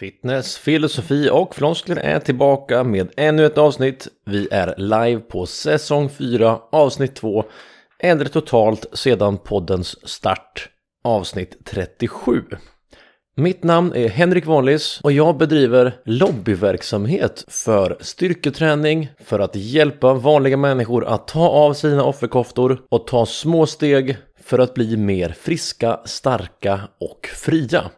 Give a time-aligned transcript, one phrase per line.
[0.00, 4.08] Fitness, filosofi och floskler är tillbaka med ännu ett avsnitt.
[4.26, 7.44] Vi är live på säsong 4, avsnitt 2.
[7.98, 10.68] Eller totalt sedan poddens start,
[11.04, 12.42] avsnitt 37.
[13.36, 20.56] Mitt namn är Henrik Wallis och jag bedriver lobbyverksamhet för styrketräning för att hjälpa vanliga
[20.56, 26.00] människor att ta av sina offerkoftor och ta små steg för att bli mer friska,
[26.04, 27.90] starka och fria.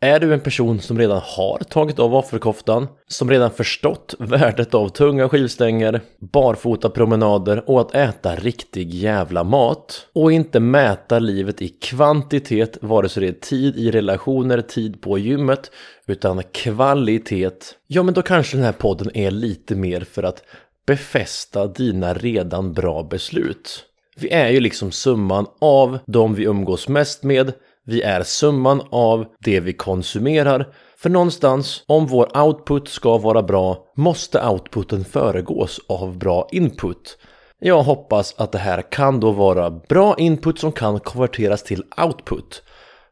[0.00, 4.88] Är du en person som redan har tagit av offerkoftan, som redan förstått värdet av
[4.88, 11.68] tunga skivstänger, barfota promenader och att äta riktig jävla mat och inte mäta livet i
[11.68, 15.70] kvantitet, vare sig det är tid i relationer, tid på gymmet,
[16.06, 17.50] utan kvalitet,
[17.86, 20.42] ja men då kanske den här podden är lite mer för att
[20.86, 23.84] befästa dina redan bra beslut.
[24.16, 27.52] Vi är ju liksom summan av de vi umgås mest med
[27.88, 30.72] vi är summan av det vi konsumerar.
[30.98, 37.18] För någonstans, om vår output ska vara bra, måste outputen föregås av bra input.
[37.60, 42.62] Jag hoppas att det här kan då vara bra input som kan konverteras till output.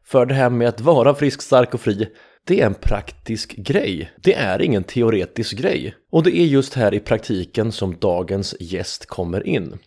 [0.05, 2.07] För det här med att vara frisk, stark och fri,
[2.47, 4.11] det är en praktisk grej.
[4.23, 5.95] Det är ingen teoretisk grej.
[6.11, 9.77] Och det är just här i praktiken som dagens gäst kommer in.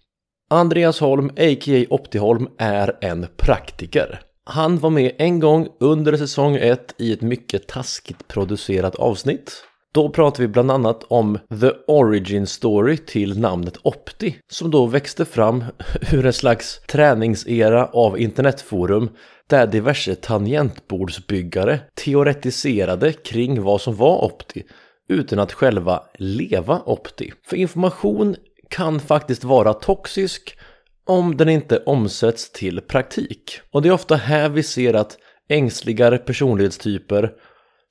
[0.51, 1.84] Andreas Holm, a.k.a.
[1.91, 4.20] Optiholm, är en praktiker.
[4.53, 9.65] Han var med en gång under säsong 1 i ett mycket taskigt producerat avsnitt.
[9.95, 15.25] Då pratar vi bland annat om the origin story till namnet Opti som då växte
[15.25, 15.65] fram
[16.12, 19.09] ur en slags träningsera av internetforum
[19.47, 24.62] där diverse tangentbordsbyggare teoretiserade kring vad som var Opti
[25.09, 27.33] utan att själva leva Opti.
[27.47, 28.37] För information
[28.69, 30.59] kan faktiskt vara toxisk
[31.06, 33.61] om den inte omsätts till praktik.
[33.73, 37.33] Och det är ofta här vi ser att ängsligare personlighetstyper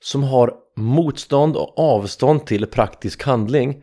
[0.02, 3.82] som har motstånd och avstånd till praktisk handling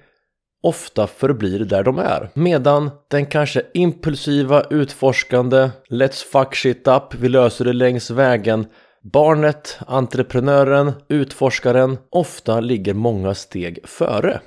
[0.64, 2.30] ofta förblir där de är.
[2.34, 8.68] Medan den kanske impulsiva, utforskande, let's fuck shit up, vi löser det längs vägen
[9.13, 14.41] Barnet, entreprenören, utforskaren ofta ligger många steg före.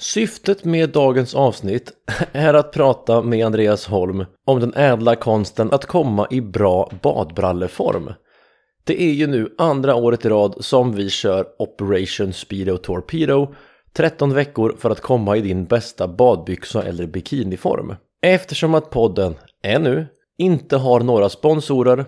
[0.00, 1.92] Syftet med dagens avsnitt
[2.32, 8.12] är att prata med Andreas Holm om den ädla konsten att komma i bra badbralleform.
[8.84, 13.54] Det är ju nu andra året i rad som vi kör Operation Speedo Torpedo
[13.92, 17.94] 13 veckor för att komma i din bästa badbyxa eller bikiniform.
[18.22, 20.06] Eftersom att podden ännu
[20.38, 22.04] inte har några sponsorer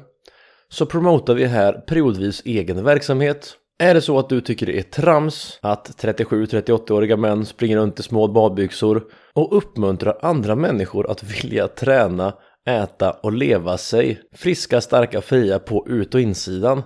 [0.68, 4.82] så promotar vi här periodvis egen verksamhet är det så att du tycker det är
[4.82, 9.02] trams att 37-38-åriga män springer runt i små badbyxor
[9.34, 12.34] och uppmuntrar andra människor att vilja träna,
[12.68, 16.82] äta och leva sig friska, starka, fria på ut och insidan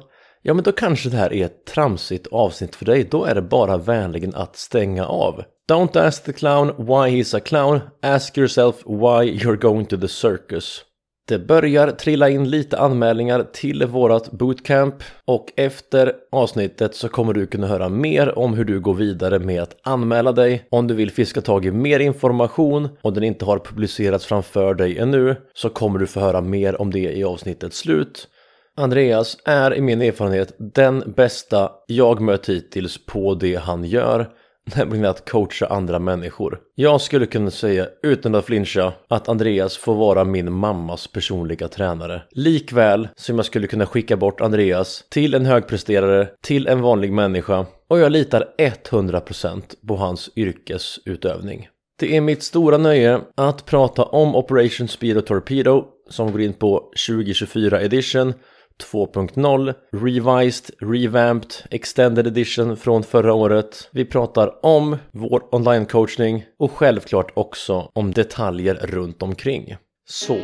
[0.46, 3.42] Ja men då kanske det här är ett tramsigt avsnitt för dig, då är det
[3.42, 5.42] bara vänligen att stänga av.
[5.70, 10.08] Don't ask the clown why he's a clown, ask yourself why you're going to the
[10.08, 10.84] circus.
[11.28, 17.46] Det börjar trilla in lite anmälningar till vårat bootcamp och efter avsnittet så kommer du
[17.46, 20.66] kunna höra mer om hur du går vidare med att anmäla dig.
[20.70, 24.98] Om du vill fiska tag i mer information och den inte har publicerats framför dig
[24.98, 28.28] ännu så kommer du få höra mer om det i avsnittets slut.
[28.76, 34.30] Andreas är i min erfarenhet den bästa jag mött hittills på det han gör
[34.76, 36.58] nämligen att coacha andra människor.
[36.74, 42.22] Jag skulle kunna säga utan att flincha att Andreas får vara min mammas personliga tränare.
[42.30, 47.66] Likväl som jag skulle kunna skicka bort Andreas till en högpresterare, till en vanlig människa
[47.88, 51.68] och jag litar 100% på hans yrkesutövning.
[51.98, 56.52] Det är mitt stora nöje att prata om Operation Speed och Torpedo som går in
[56.52, 58.34] på 2024 edition
[58.82, 63.88] 2.0, Revised, Revamped, Extended Edition från förra året.
[63.92, 69.76] Vi pratar om vår online-coachning och självklart också om detaljer runt omkring.
[70.08, 70.38] Så,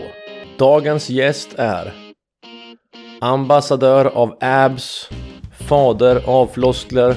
[0.59, 1.93] dagens gäst är
[3.21, 5.11] ambassadör av abs,
[5.69, 7.17] fader av floskler,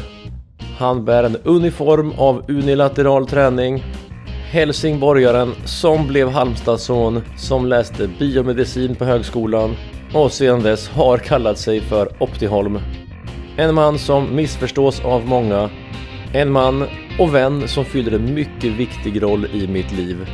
[0.77, 3.83] han bär en uniform av unilateral träning,
[4.51, 9.75] Helsingborgaren som blev Halmstadsson, som läste biomedicin på högskolan,
[10.13, 12.79] och sedan dess har kallat sig för Optiholm.
[13.57, 15.69] En man som missförstås av många.
[16.33, 16.87] En man
[17.19, 20.27] och vän som fyller en mycket viktig roll i mitt liv.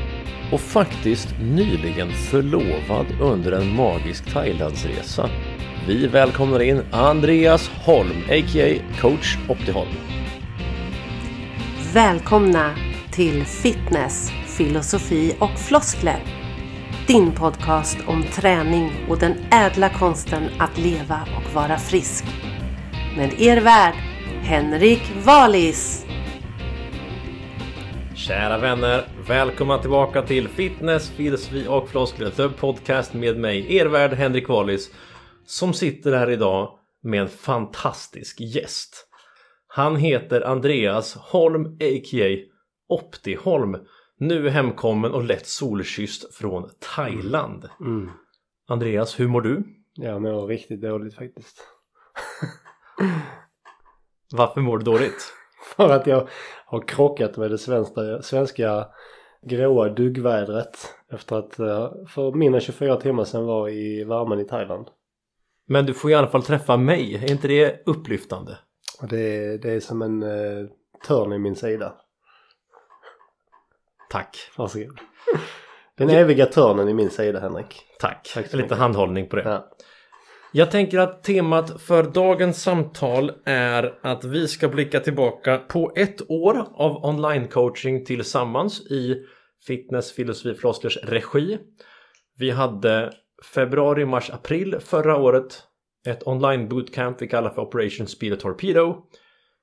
[0.52, 5.30] Och faktiskt nyligen förlovad under en magisk Thailandsresa.
[5.88, 8.80] Vi välkomnar in Andreas Holm, a.k.a.
[9.02, 9.96] coach Optiholm.
[11.94, 12.76] Välkomna
[13.12, 16.39] till fitness, filosofi och floskler
[17.10, 22.26] din podcast om träning och den ädla konsten att leva och vara frisk.
[23.18, 23.94] Med er värd,
[24.42, 26.06] Henrik Valis.
[28.16, 34.14] Kära vänner, välkomna tillbaka till Fitness, filosofi och floskler, The Podcast med mig, er värd
[34.14, 34.92] Henrik Wallis,
[35.46, 36.70] som sitter här idag
[37.04, 39.08] med en fantastisk gäst.
[39.68, 42.38] Han heter Andreas Holm, a.k.a.
[42.90, 43.78] Optiholm,
[44.20, 47.70] nu hemkommen och lätt solkysst från Thailand.
[47.80, 48.10] Mm.
[48.68, 49.64] Andreas, hur mår du?
[49.94, 51.68] Jag mår riktigt dåligt faktiskt.
[54.32, 55.34] Varför mår du dåligt?
[55.76, 56.28] För att jag
[56.66, 58.88] har krockat med det svenska, svenska
[59.42, 60.78] gråa duggvädret
[61.12, 64.88] efter att eh, för mindre än 24 timmar sedan var i värmen i Thailand.
[65.68, 68.58] Men du får i alla fall träffa mig, är inte det upplyftande?
[69.10, 70.68] Det, det är som en eh,
[71.08, 71.94] törn i min sida.
[74.10, 75.00] Tack, Varsågod.
[75.98, 77.82] Den eviga törnen i min sida Henrik.
[78.00, 78.32] tack.
[78.34, 78.78] Tack Lite mycket.
[78.78, 79.42] handhållning på det.
[79.44, 79.70] Ja.
[80.52, 86.32] Jag tänker att temat för dagens samtal är att vi ska blicka tillbaka på ett
[86.32, 89.26] år av online-coaching tillsammans i
[89.68, 91.58] Fitness Filosofi Flosklers regi.
[92.38, 93.14] Vi hade
[93.54, 95.64] februari, mars, april förra året
[96.08, 98.98] ett online bootcamp vi kallar för Operation Speed Torpedo.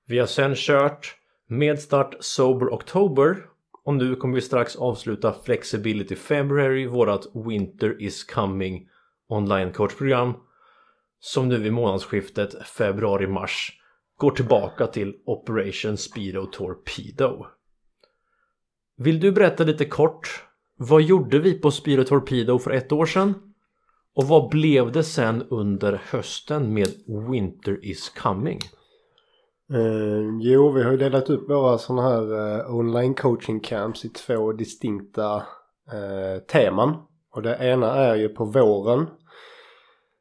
[0.06, 1.14] Vi har sen kört
[1.48, 3.36] med start Sober October
[3.86, 8.88] och nu kommer vi strax avsluta Flexibility February, vårat Winter is coming
[9.28, 10.34] online coachprogram
[11.20, 13.72] som nu vid månadsskiftet februari-mars
[14.16, 17.46] går tillbaka till Operation Speedo Torpedo.
[18.96, 20.44] Vill du berätta lite kort
[20.76, 23.34] vad gjorde vi på Speedo Torpedo för ett år sedan?
[24.14, 26.88] Och vad blev det sen under hösten med
[27.30, 28.58] Winter is coming?
[29.72, 34.08] Eh, jo, vi har ju delat upp våra sådana här eh, online coaching camps i
[34.08, 35.36] två distinkta
[35.92, 36.96] eh, teman.
[37.34, 39.06] Och det ena är ju på våren.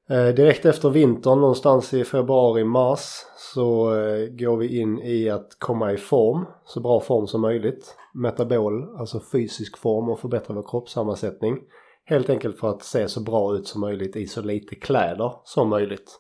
[0.10, 5.94] Eh, direkt efter vintern, någonstans i februari-mars, så eh, går vi in i att komma
[5.94, 7.96] i form, så bra form som möjligt.
[8.14, 11.60] Metabol, alltså fysisk form och förbättra vår kroppssammansättning.
[12.06, 15.70] Helt enkelt för att se så bra ut som möjligt i så lite kläder som
[15.70, 16.20] möjligt.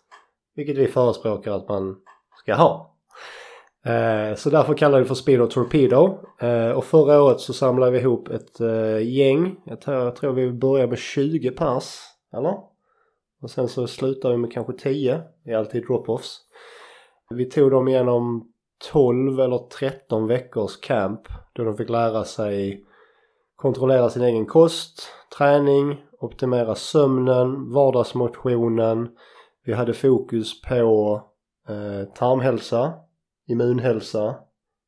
[0.55, 1.95] Vilket vi förespråkar att man
[2.43, 2.94] ska ha.
[3.85, 6.17] Eh, så därför kallar vi det för Speedo Torpedo.
[6.39, 9.55] Eh, och förra året så samlade vi ihop ett eh, gäng.
[9.65, 11.99] Jag tror, jag tror vi började med 20 pers.
[12.33, 12.57] Eller?
[13.41, 15.21] Och sen så slutar vi med kanske 10.
[15.43, 16.37] Det är alltid drop-offs.
[17.29, 18.51] Vi tog dem igenom
[18.91, 21.21] 12 eller 13 veckors camp.
[21.53, 22.85] Då de fick lära sig
[23.55, 29.09] kontrollera sin egen kost, träning, optimera sömnen, vardagsmotionen.
[29.65, 31.21] Vi hade fokus på
[31.69, 32.93] eh, tarmhälsa,
[33.47, 34.35] immunhälsa.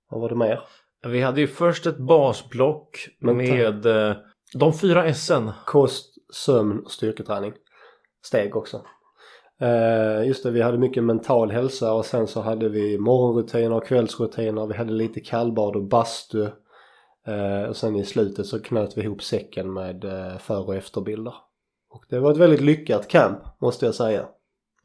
[0.09, 0.59] Vad var det mer?
[1.07, 4.15] Vi hade ju först ett basblock med eh,
[4.53, 5.51] de fyra S'en.
[5.65, 7.53] Kost, sömn och styrketräning.
[8.25, 8.81] Steg också.
[9.61, 13.85] Eh, just det, vi hade mycket mental hälsa och sen så hade vi morgonrutiner och
[13.85, 14.67] kvällsrutiner.
[14.67, 16.47] Vi hade lite kallbad och bastu.
[17.27, 20.05] Eh, och sen i slutet så knöt vi ihop säcken med
[20.39, 21.33] före och efterbilder.
[21.89, 24.25] Och det var ett väldigt lyckat camp måste jag säga.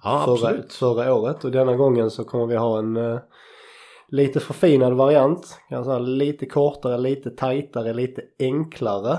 [0.03, 0.73] Ja, förra, absolut.
[0.73, 2.97] förra året och denna gången så kommer vi ha en
[4.13, 5.59] lite förfinad variant.
[5.69, 9.19] Kan säga, lite kortare, lite tajtare, lite enklare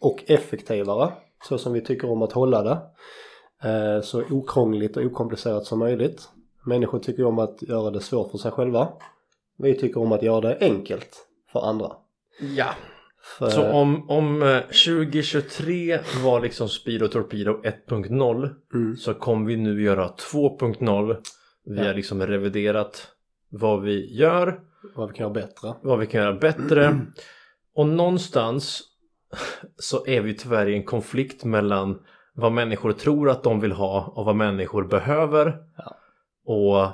[0.00, 1.12] och effektivare.
[1.48, 2.78] Så som vi tycker om att hålla det.
[3.68, 6.28] Eh, så okrångligt och okomplicerat som möjligt.
[6.66, 8.88] Människor tycker om att göra det svårt för sig själva.
[9.58, 11.92] Vi tycker om att göra det enkelt för andra.
[12.56, 12.66] Ja.
[13.38, 19.56] För, Så om, om eh, 2023 var liksom Speedo Torpedo 1.0 mm, så kommer vi
[19.56, 21.16] nu göra 2.0.
[21.64, 21.86] Vi Ja.
[21.86, 23.08] har liksom reviderat
[23.52, 24.60] vad vi gör,
[24.94, 25.74] vad vi kan göra bättre.
[25.82, 27.00] vad vi kan göra bättre.
[27.74, 28.82] Och någonstans
[29.76, 31.98] så är vi tyvärr i en konflikt mellan
[32.34, 35.58] vad människor tror att de vill ha och vad människor behöver.
[35.76, 35.96] Ja.
[36.44, 36.90] Och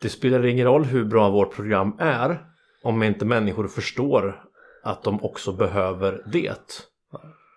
[0.00, 2.46] det spelar ingen roll hur bra vårt program är
[2.82, 4.44] om inte människor förstår
[4.82, 6.86] att de också behöver det.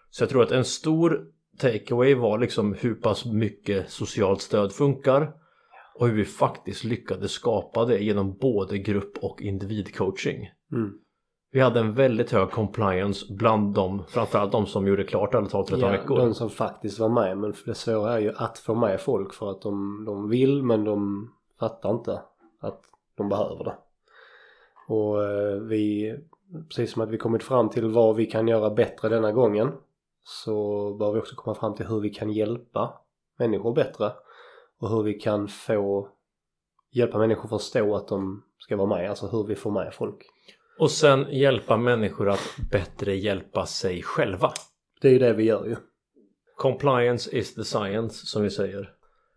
[0.10, 1.26] Så jag tror att en stor
[1.58, 5.34] takeaway var liksom hur pass mycket socialt stöd funkar
[6.00, 10.50] och hur vi faktiskt lyckades skapa det genom både grupp och individcoaching.
[10.72, 10.94] Mm.
[11.52, 15.78] Vi hade en väldigt hög compliance bland dem, framförallt de som gjorde klart alla 12-13
[15.80, 16.18] Ja, veckor.
[16.18, 17.38] de som faktiskt var med.
[17.38, 20.84] Men det svåra är ju att få med folk för att de, de vill men
[20.84, 22.22] de fattar inte
[22.62, 22.82] att
[23.18, 23.76] de behöver det.
[24.88, 26.16] Och eh, vi,
[26.70, 29.72] precis som att vi kommit fram till vad vi kan göra bättre denna gången
[30.24, 32.94] så bör vi också komma fram till hur vi kan hjälpa
[33.40, 34.12] människor bättre
[34.80, 36.10] och hur vi kan få
[36.92, 40.26] hjälpa människor förstå att de ska vara med, alltså hur vi får med folk.
[40.80, 44.52] Och sen hjälpa människor att bättre hjälpa sig själva.
[45.02, 45.76] Det är ju det vi gör ju,
[46.56, 48.92] Compliance is the science som vi säger.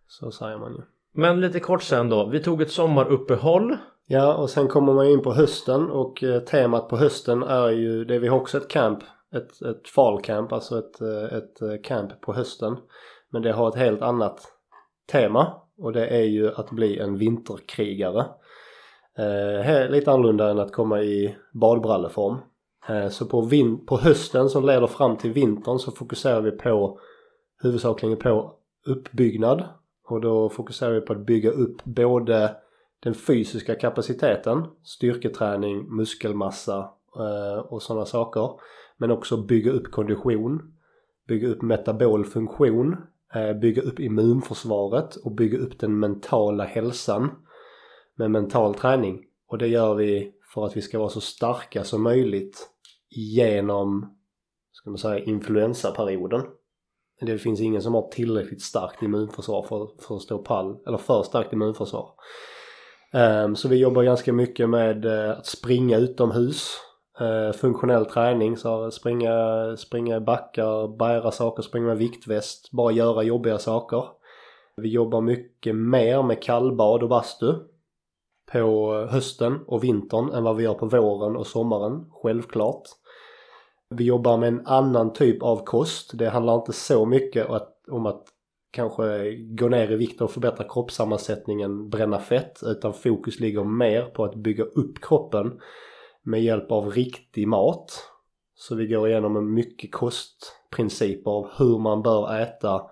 [0.09, 0.83] så säger man ju.
[1.13, 2.27] Men lite kort sen då.
[2.27, 3.77] Vi tog ett sommaruppehåll.
[4.07, 8.05] Ja, och sen kommer man in på hösten och eh, temat på hösten är ju,
[8.05, 8.99] det vi har också ett camp,
[9.35, 12.77] ett, ett fallcamp, alltså ett, eh, ett eh, camp på hösten.
[13.31, 14.58] Men det har ett helt annat
[15.13, 18.27] tema och det är ju att bli en vinterkrigare.
[19.19, 22.37] Eh, lite annorlunda än att komma i badbralleform.
[22.89, 26.99] Eh, så på, vin- på hösten som leder fram till vintern så fokuserar vi på
[27.63, 28.55] huvudsakligen på
[28.87, 29.65] uppbyggnad
[30.09, 32.57] och då fokuserar vi på att bygga upp både
[33.01, 38.51] den fysiska kapaciteten, styrketräning, muskelmassa eh, och sådana saker.
[38.97, 40.73] Men också bygga upp kondition,
[41.29, 42.97] bygga upp metabol funktion,
[43.35, 47.31] Eh, bygga upp immunförsvaret och bygga upp den mentala hälsan
[48.17, 49.25] med mental träning.
[49.49, 52.69] Och det gör vi för att vi ska vara så starka som möjligt
[53.11, 54.17] genom,
[54.73, 56.43] ska man säga, influensaperioden.
[57.21, 61.23] Det finns ingen som har tillräckligt starkt immunförsvar för, för att stå pall, eller för
[61.23, 62.11] starkt immunförsvar.
[63.13, 66.77] Um, så vi jobbar ganska mycket med uh, att springa utomhus.
[67.21, 73.23] Eh, funktionell träning, så springa, springa i backar, bära saker, springa med viktväst, bara göra
[73.23, 74.05] jobbiga saker.
[74.77, 77.55] Vi jobbar mycket mer med kallbad och bastu
[78.53, 82.83] på hösten och vintern än vad vi gör på våren och sommaren, självklart.
[83.91, 86.11] Vi jobbar med en annan typ av kost.
[86.15, 87.47] Det handlar inte så mycket
[87.91, 88.25] om att
[88.71, 94.25] kanske gå ner i vikt och förbättra kroppssammansättningen, bränna fett, utan fokus ligger mer på
[94.25, 95.61] att bygga upp kroppen
[96.29, 98.05] med hjälp av riktig mat.
[98.55, 102.83] Så vi går igenom en mycket kostprinciper av hur man bör äta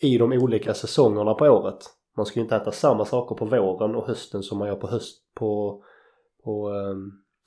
[0.00, 1.76] i de olika säsongerna på året.
[2.16, 4.86] Man ska ju inte äta samma saker på våren och hösten som man gör på
[4.86, 5.82] höst på,
[6.44, 6.70] på,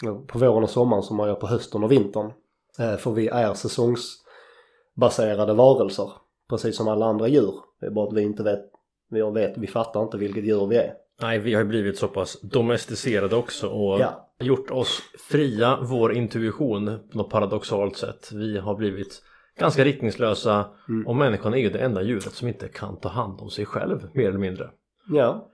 [0.05, 2.31] eh, på våren och sommaren som man gör på hösten och vintern.
[2.79, 6.11] Eh, för vi är säsongsbaserade varelser.
[6.49, 7.53] Precis som alla andra djur.
[7.79, 8.71] Det är bara att vi inte vet,
[9.09, 10.93] vi vet, vi fattar inte vilket djur vi är.
[11.21, 14.26] Nej, vi har ju blivit så pass domesticerade också och ja.
[14.39, 18.31] Gjort oss fria vår intuition på något paradoxalt sätt.
[18.31, 19.23] Vi har blivit
[19.59, 21.07] ganska riktningslösa mm.
[21.07, 24.09] och människan är ju det enda djuret som inte kan ta hand om sig själv
[24.13, 24.69] mer eller mindre.
[25.09, 25.51] Ja.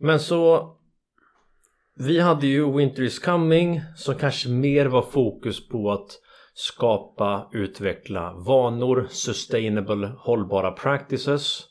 [0.00, 0.74] Men så
[1.96, 6.20] vi hade ju Winter is coming som kanske mer var fokus på att
[6.54, 11.64] skapa, utveckla vanor, sustainable, hållbara practices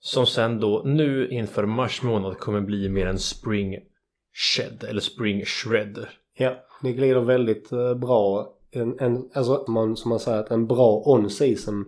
[0.00, 3.74] som sen då nu inför mars månad kommer bli mer en spring
[4.36, 6.06] shed eller spring shred.
[6.34, 8.52] Ja, det glider väldigt eh, bra.
[8.70, 11.84] En, en, alltså man, som man säger att en bra on-season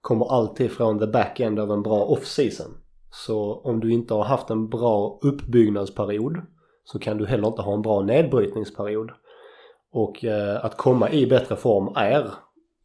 [0.00, 2.70] kommer alltid från the back-end av en bra off-season.
[3.10, 6.40] Så om du inte har haft en bra uppbyggnadsperiod
[6.84, 9.10] så kan du heller inte ha en bra nedbrytningsperiod.
[9.92, 12.30] Och eh, att komma i bättre form är,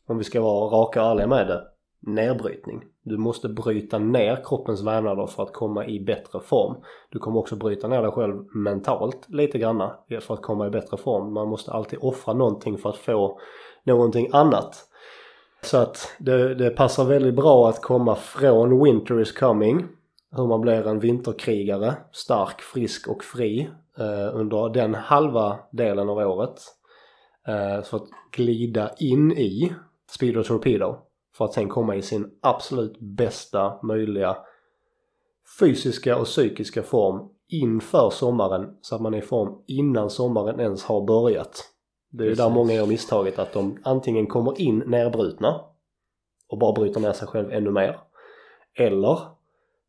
[0.08, 1.64] om vi ska vara raka och ärliga med det,
[2.00, 2.84] nedbrytning.
[3.04, 6.76] Du måste bryta ner kroppens vävnader för att komma i bättre form.
[7.10, 10.98] Du kommer också bryta ner dig själv mentalt lite granna för att komma i bättre
[10.98, 11.34] form.
[11.34, 13.40] Man måste alltid offra någonting för att få
[13.84, 14.86] någonting annat.
[15.62, 19.88] Så att det, det passar väldigt bra att komma från Winter is coming,
[20.32, 26.18] hur man blir en vinterkrigare, stark, frisk och fri eh, under den halva delen av
[26.18, 26.60] året
[27.50, 29.74] Eh, för att glida in i
[30.12, 30.98] Speedo Torpedo
[31.40, 34.38] för att sen komma i sin absolut bästa möjliga
[35.60, 40.84] fysiska och psykiska form inför sommaren så att man är i form innan sommaren ens
[40.84, 41.66] har börjat.
[42.10, 45.62] Det är ju där många gör misstaget att de antingen kommer in nerbrutna
[46.48, 48.00] och bara bryter ner sig själv ännu mer.
[48.74, 49.20] Eller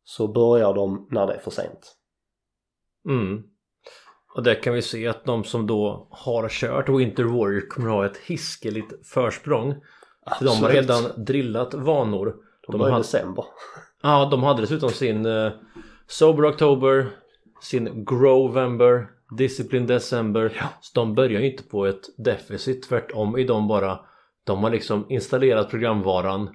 [0.03, 1.95] så börjar de när det är för sent.
[3.09, 3.43] Mm.
[4.35, 8.05] Och där kan vi se att de som då har kört Winter Warrior kommer ha
[8.05, 9.75] ett hiskeligt försprång.
[10.37, 12.35] För de har redan drillat vanor.
[12.67, 13.45] De, de i december.
[14.01, 15.51] Ja, de hade dessutom sin uh,
[16.07, 17.07] Sober October,
[17.61, 20.57] sin Grovember, Discipline December.
[20.59, 20.65] Ja.
[20.81, 22.83] Så de börjar ju inte på ett deficit.
[22.89, 23.99] Tvärtom är de bara
[24.43, 26.49] De har liksom installerat programvaran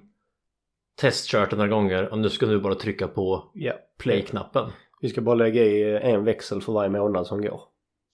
[1.00, 3.76] Testkört några gånger och nu ska du bara trycka på yeah.
[3.98, 4.70] play-knappen.
[5.00, 7.60] Vi ska bara lägga i en växel för varje månad som går.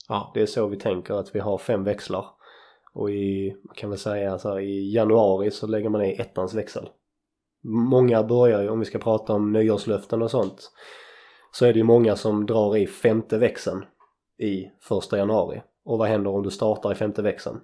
[0.07, 0.31] Ja.
[0.33, 2.25] Det är så vi tänker att vi har fem växlar.
[2.93, 6.89] Och i, kan väl säga så här, i januari så lägger man i ettans växel.
[7.63, 10.71] Många börjar ju, om vi ska prata om nyårslöften och sånt,
[11.51, 13.85] så är det ju många som drar i femte växeln
[14.39, 15.61] i första januari.
[15.85, 17.59] Och vad händer om du startar i femte växeln?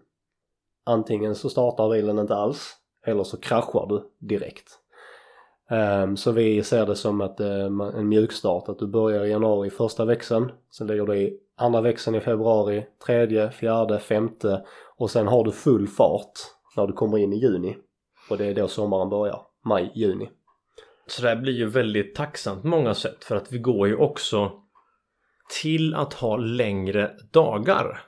[0.85, 4.79] Antingen så startar bilen inte alls, eller så kraschar du direkt.
[5.71, 9.69] Um, så vi ser det som att uh, en mjukstart, att du börjar i januari
[9.69, 14.65] första växeln, sen lägger du i andra växeln i februari, tredje, fjärde, femte
[14.97, 16.31] och sen har du full fart
[16.75, 17.77] när du kommer in i juni.
[18.29, 20.29] Och det är då sommaren börjar, maj, juni.
[21.07, 23.95] Så det här blir ju väldigt tacksamt på många sätt för att vi går ju
[23.95, 24.51] också
[25.61, 28.01] till att ha längre dagar.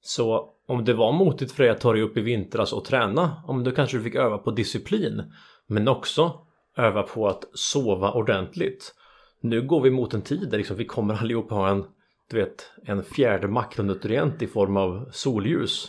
[0.00, 3.42] Så om det var motigt för dig att ta dig upp i vintras och träna,
[3.46, 5.32] om du kanske fick öva på disciplin,
[5.66, 6.46] men också
[6.76, 8.94] öva på att sova ordentligt.
[9.40, 11.84] Nu går vi mot en tid där liksom vi kommer allihopa ha en,
[12.30, 15.88] du vet, en fjärde makronutrient i form av solljus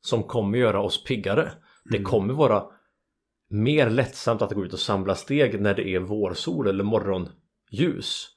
[0.00, 1.52] som kommer göra oss piggare.
[1.84, 2.04] Det Mm.
[2.10, 2.64] kommer vara
[3.50, 8.28] mer lättsamt att gå ut och samla steg när det är vårsol eller morgonljus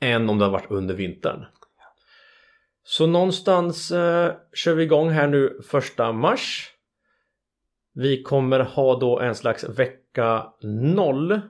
[0.00, 1.44] än om det har varit under vintern.
[2.84, 6.70] Så någonstans eh, kör vi igång här nu första mars.
[7.94, 11.40] Vi kommer ha då en slags vecka 0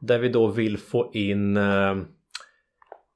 [0.00, 1.96] där vi då vill få in eh,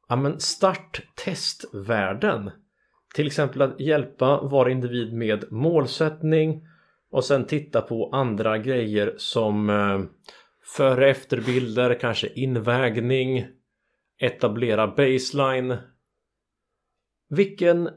[0.09, 2.51] ja, men starttestvärden.
[3.15, 6.63] Till exempel att hjälpa var individ med målsättning
[7.11, 10.01] och sen titta på andra grejer som eh,
[10.77, 13.47] före efterbilder, kanske invägning,
[14.21, 15.77] etablera baseline.
[17.29, 17.91] Vilken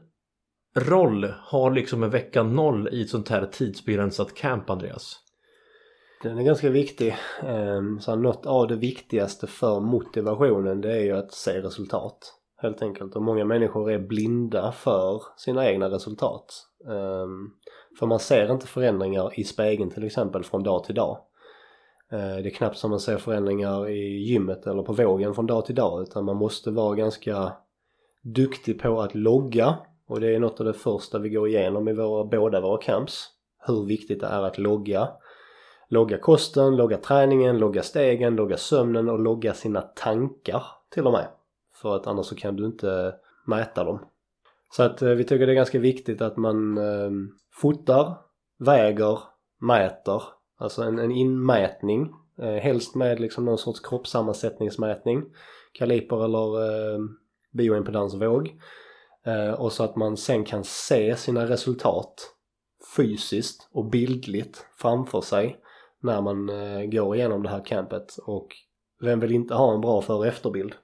[0.76, 5.21] roll har liksom en vecka noll i ett sånt här tidsbegränsat camp Andreas?
[6.22, 7.16] Den är ganska viktig.
[7.42, 12.34] Ehm, så något av det viktigaste för motivationen det är ju att se resultat.
[12.56, 13.16] Helt enkelt.
[13.16, 16.44] Och många människor är blinda för sina egna resultat.
[16.88, 17.50] Ehm,
[17.98, 21.18] för man ser inte förändringar i spegeln till exempel från dag till dag.
[22.12, 25.66] Ehm, det är knappt som man ser förändringar i gymmet eller på vågen från dag
[25.66, 27.52] till dag utan man måste vara ganska
[28.22, 29.74] duktig på att logga
[30.08, 33.28] och det är något av det första vi går igenom i våra, båda våra camps.
[33.66, 35.08] Hur viktigt det är att logga.
[35.92, 41.28] Logga kosten, logga träningen, logga stegen, logga sömnen och logga sina tankar till och med.
[41.74, 43.14] För att annars så kan du inte
[43.46, 43.98] mäta dem.
[44.70, 47.10] Så att eh, vi tycker det är ganska viktigt att man eh,
[47.50, 48.14] fotar,
[48.58, 49.18] väger,
[49.58, 50.22] mäter.
[50.58, 52.12] Alltså en, en inmätning.
[52.38, 55.24] Eh, helst med liksom någon sorts kroppssammansättningsmätning.
[55.72, 56.98] Kaliper eller eh,
[57.50, 58.60] bioimpedansvåg.
[59.26, 62.34] Eh, och så att man sen kan se sina resultat
[62.96, 65.58] fysiskt och bildligt framför sig
[66.02, 68.16] när man eh, går igenom det här campet.
[68.26, 68.48] Och
[69.00, 70.74] vem vill inte ha en bra före och efterbild?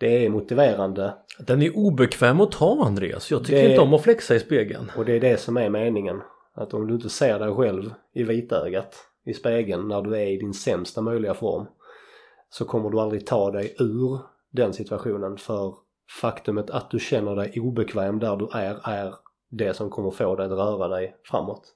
[0.00, 1.14] Det är motiverande
[1.46, 3.30] Den är obekväm att ta Andreas.
[3.30, 4.90] Jag tycker Det- inte om att flexa i spegeln.
[4.96, 6.20] och det är det som är meningen.
[6.54, 8.94] Att om du inte ser dig själv i vitögat
[9.26, 11.66] i spegeln när du är i din sämsta möjliga form
[12.50, 14.18] så kommer du aldrig ta dig ur
[14.52, 15.74] den situationen för
[16.20, 19.14] faktumet att du känner dig obekväm där du är är
[19.50, 21.74] det som kommer få dig att röra dig framåt.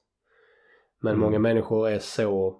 [1.01, 1.21] Men Mm.
[1.25, 2.59] många människor är så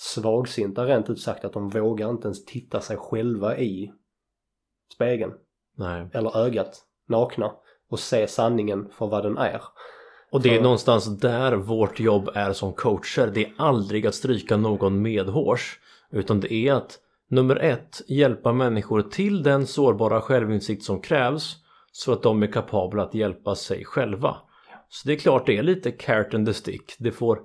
[0.00, 3.92] svagsinta rent ut sagt att de vågar inte ens titta sig själva i
[4.94, 5.32] spegeln
[5.76, 6.08] Nej.
[6.12, 7.52] eller ögat nakna
[7.90, 9.62] och se sanningen för vad den är.
[10.30, 13.26] Och det är För- någonstans där vårt jobb är som coacher.
[13.34, 15.80] Det är aldrig att stryka någon medhårs.
[16.10, 21.56] Utan det är att nummer ett hjälpa människor till den sårbara självinsikt som krävs
[21.92, 24.36] så att de är kapabla att hjälpa sig själva.
[24.88, 26.96] Så det är klart det är lite carrot and the stick.
[26.98, 27.40] Det får,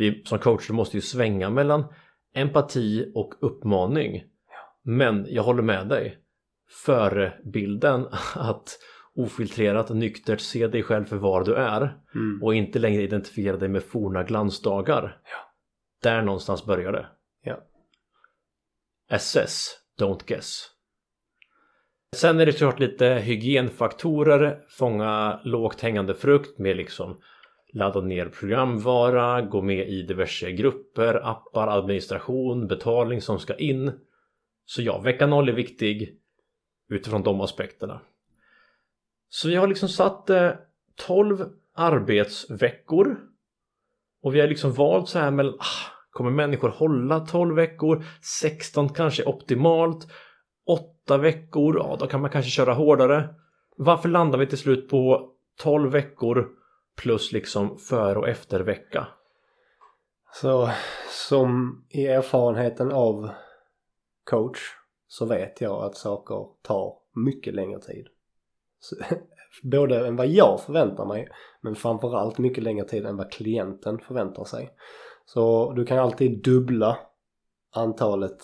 [0.00, 1.84] vi som coacher måste ju svänga mellan
[2.34, 4.24] empati och uppmaning.
[4.84, 6.18] Men jag håller med dig.
[6.84, 8.78] Förebilden att
[9.14, 12.42] ofiltrerat nyktert se dig själv för var du är Mm.
[12.42, 15.20] och inte längre identifiera dig med forna glansdagar.
[16.02, 17.06] Där någonstans börjar det.
[17.42, 17.58] Ja.
[19.10, 19.68] Assess,
[20.00, 20.66] don't guess.
[22.16, 27.20] Sen är det klart lite hygienfaktorer, fånga lågt hängande frukt med liksom
[27.72, 33.92] ladda ner programvara, gå med i diverse grupper, appar, administration, betalning som ska in.
[34.64, 36.16] Så ja, vecka 0 är viktig
[36.88, 38.00] utifrån de aspekterna.
[39.28, 40.50] Så vi har liksom satt eh,
[41.06, 43.20] 12 arbetsveckor.
[44.22, 48.04] Och vi har liksom valt så här mellan ah, kommer människor hålla 12 veckor?
[48.42, 50.08] 16 kanske är optimalt.
[51.06, 53.28] 8 veckor, ja då kan man kanske köra hårdare.
[53.76, 56.59] Varför landar vi till slut på 12 veckor?
[56.96, 59.06] Plus liksom för och efter vecka
[60.32, 60.70] Så
[61.08, 63.30] som i erfarenheten av
[64.30, 64.58] coach
[65.06, 68.06] så vet jag att saker tar mycket längre tid.
[68.80, 68.96] Så,
[69.62, 71.28] både än vad jag förväntar mig
[71.60, 74.70] men framförallt mycket längre tid än vad klienten förväntar sig.
[75.24, 76.98] Så du kan alltid dubbla
[77.74, 78.42] antalet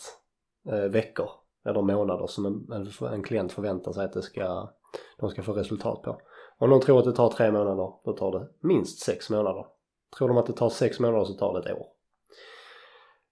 [0.68, 1.28] eh, veckor
[1.64, 4.70] eller månader som en, en, en klient förväntar sig att det ska,
[5.18, 6.20] de ska få resultat på.
[6.58, 9.66] Om de tror att det tar tre månader, då tar det minst sex månader.
[10.18, 11.86] Tror de att det tar sex månader så tar det ett år.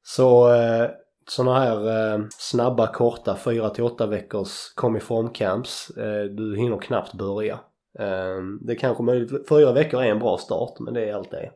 [0.02, 0.90] Så eh,
[1.28, 6.56] sådana här eh, snabba korta 4 till 8 veckors kom i form camps, eh, du
[6.56, 7.54] hinner knappt börja.
[7.98, 11.30] Eh, det är kanske möjligt, fyra veckor är en bra start men det är allt
[11.30, 11.52] det är.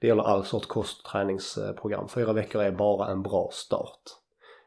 [0.00, 2.08] Det gäller all sorts kostträningsprogram.
[2.08, 4.02] Fyra veckor är bara en bra start.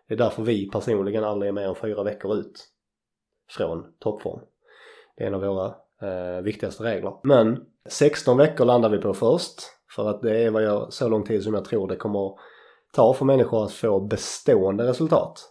[0.08, 2.66] Det är därför vi personligen aldrig är mer än fyra veckor ut.
[3.58, 4.40] från toppform.
[5.18, 7.14] Det är en av våra eh, viktigaste regler.
[7.24, 7.60] Men
[7.90, 9.62] 16 veckor landar vi på först.
[9.96, 12.32] För att det är vad jag, så lång tid som jag tror det kommer
[12.94, 15.50] ta för människor att få bestående resultat.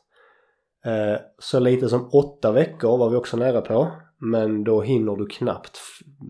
[0.86, 3.88] Eh, så lite som 8 veckor var vi också nära på.
[4.20, 5.78] Men då hinner du knappt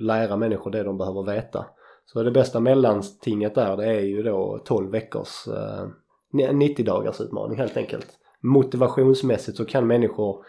[0.00, 1.66] lära människor det de behöver veta.
[2.04, 7.58] Så det bästa mellantinget där det är ju då 12 veckors eh, 90 dagars utmaning
[7.58, 8.06] helt enkelt.
[8.42, 10.44] Motivationsmässigt så kan människor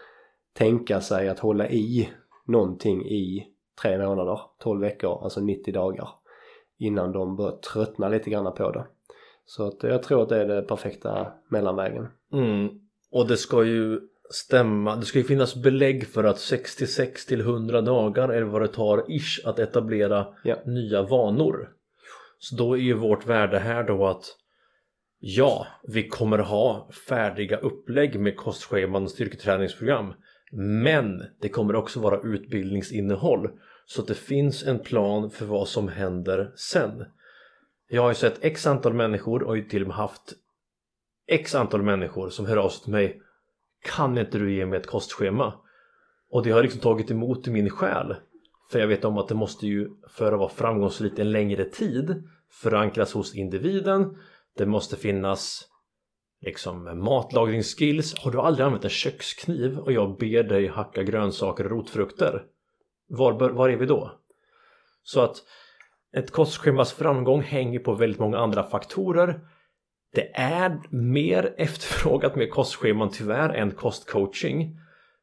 [0.54, 2.08] tänka sig att hålla i
[2.46, 3.46] någonting i
[3.82, 6.08] tre månader, 12 veckor, alltså 90 dagar
[6.78, 8.86] innan de börjar tröttna lite grann på det.
[9.44, 12.08] Så att jag tror att det är det perfekta mellanvägen.
[12.32, 12.68] Mm.
[13.10, 17.80] Och det ska ju stämma, det ska ju finnas belägg för att 66 till 100
[17.80, 20.56] dagar är vad det tar ish att etablera Ja.
[20.64, 21.68] nya vanor.
[22.38, 24.24] Så då är ju vårt värde här då att
[25.18, 30.14] ja, vi kommer ha färdiga upplägg med kostscheman och styrketräningsprogram.
[30.52, 33.50] Men det kommer också vara utbildningsinnehåll
[33.86, 37.04] så att det finns en plan för vad som händer sen.
[37.88, 40.32] Jag har ju sett x antal människor och till och med haft
[41.26, 43.22] x antal människor som hör av sig till mig
[43.82, 45.54] Kan inte du ge mig ett kostschema?
[46.30, 48.14] Och det har liksom tagit emot i min själ
[48.72, 52.22] För jag vet om att det måste ju för att vara framgångsrikt en längre tid
[52.62, 54.16] förankras hos individen
[54.56, 55.69] Det måste finnas
[56.40, 61.70] liksom matlagningsskills Har du aldrig använt en kökskniv och jag ber dig hacka grönsaker och
[61.70, 62.44] rotfrukter?
[63.08, 64.12] Var, bör, var är vi då?
[65.02, 65.36] Så att
[66.16, 69.40] ett kostschemas framgång hänger på väldigt många andra faktorer
[70.12, 74.76] det är mer efterfrågat med kostscheman tyvärr än kostcoaching.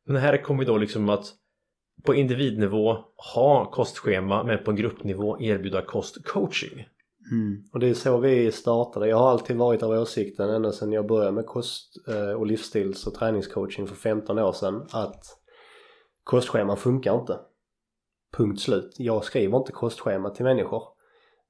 [0.06, 1.26] Men här kommer då liksom att
[2.04, 6.88] på individnivå ha kostschema men på gruppnivå erbjuda kostcoaching.
[7.32, 7.64] Mm.
[7.74, 9.08] Och det är så vi startade.
[9.08, 13.08] Jag har alltid varit av åsikten ända sedan jag började med kost eh, och livsstils
[13.08, 15.24] och träningscoaching för 15 år sedan att
[16.24, 17.40] kostscheman funkar inte.
[18.38, 18.96] Punkt slut.
[18.98, 20.84] Jag skriver inte kostschema till människor.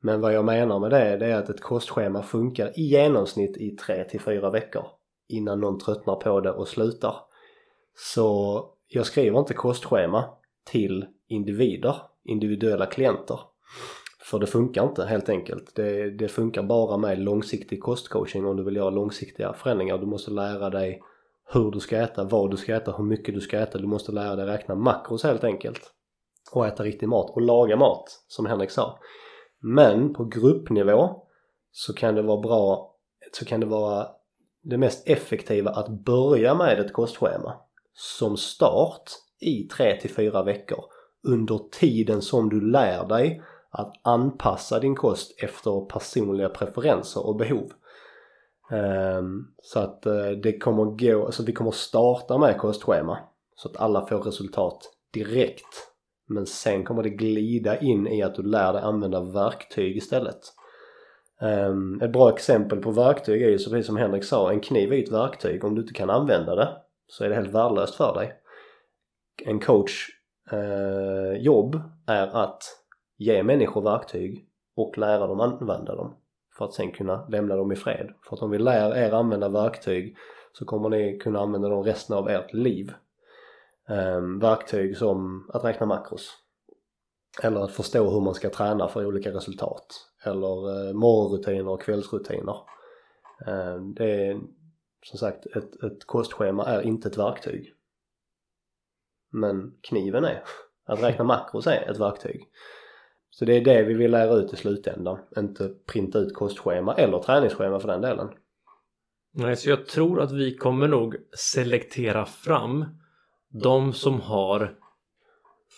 [0.02, 3.72] Men vad jag menar med det, det är att ett kostschema funkar i genomsnitt i
[3.72, 4.84] 3 till 4 veckor
[5.30, 7.16] innan någon tröttnar på det och slutar.
[7.96, 10.26] Så jag skriver inte kostschema
[10.72, 13.40] till individer, individuella klienter.
[14.30, 15.76] För det funkar inte helt enkelt.
[15.76, 19.98] Det, det funkar bara med långsiktig kostcoaching om du vill göra långsiktiga förändringar.
[19.98, 21.02] Du måste lära dig
[21.54, 23.78] hur du ska äta, vad du ska äta, hur mycket du ska äta.
[23.78, 25.82] Du måste lära dig räkna makros helt enkelt.
[26.52, 29.00] Och äta riktig mat och laga mat som Henrik sa.
[29.60, 31.24] Men på gruppnivå
[31.72, 32.96] så kan det vara bra,
[33.32, 34.08] så kan det vara
[34.64, 37.54] det mest effektiva att börja med ett kostschema
[37.94, 40.84] som start i 3 till 4 veckor
[41.28, 43.42] under tiden som du lär dig
[43.78, 47.72] att anpassa din kost efter personliga preferenser och behov.
[48.72, 53.18] Ehm, så att eh, det kommer gå, alltså vi kommer starta med kostschema
[53.56, 54.80] så att alla får resultat
[55.14, 55.92] direkt.
[56.28, 60.40] Men sen kommer det glida in i att du lär dig använda verktyg istället.
[61.42, 64.94] Ehm, ett bra exempel på verktyg är ju så precis som Henrik sa, en kniv
[64.94, 65.64] är ett verktyg.
[65.64, 66.70] Om du inte kan använda det
[67.08, 68.34] så är det helt värdelöst för dig.
[69.46, 70.10] En coach
[70.52, 72.64] eh, jobb är att
[73.18, 76.16] ge människor verktyg och lära dem använda dem
[76.58, 78.14] för att sen kunna lämna dem i fred.
[78.24, 80.18] För att om vi lär er använda verktyg
[80.54, 82.94] så kommer ni kunna använda dem resten av ert liv.
[83.90, 86.34] Um, verktyg som att räkna makros.
[87.44, 89.86] Eller att förstå hur man ska träna för olika resultat.
[90.24, 92.58] Eller uh, morgonrutiner och kvällsrutiner.
[93.48, 94.42] Um, det är
[95.04, 97.74] som sagt ett, ett kostschema är inte ett verktyg.
[99.32, 100.44] Men kniven är.
[100.86, 102.50] Att räkna makros är ett verktyg.
[103.40, 105.20] Så det är det vi vill lära ut i slutändan.
[105.38, 108.30] Inte printa ut kostschema eller träningsschema för den delen.
[109.34, 112.86] Nej, så jag tror att vi kommer nog selektera fram
[113.50, 114.76] de som har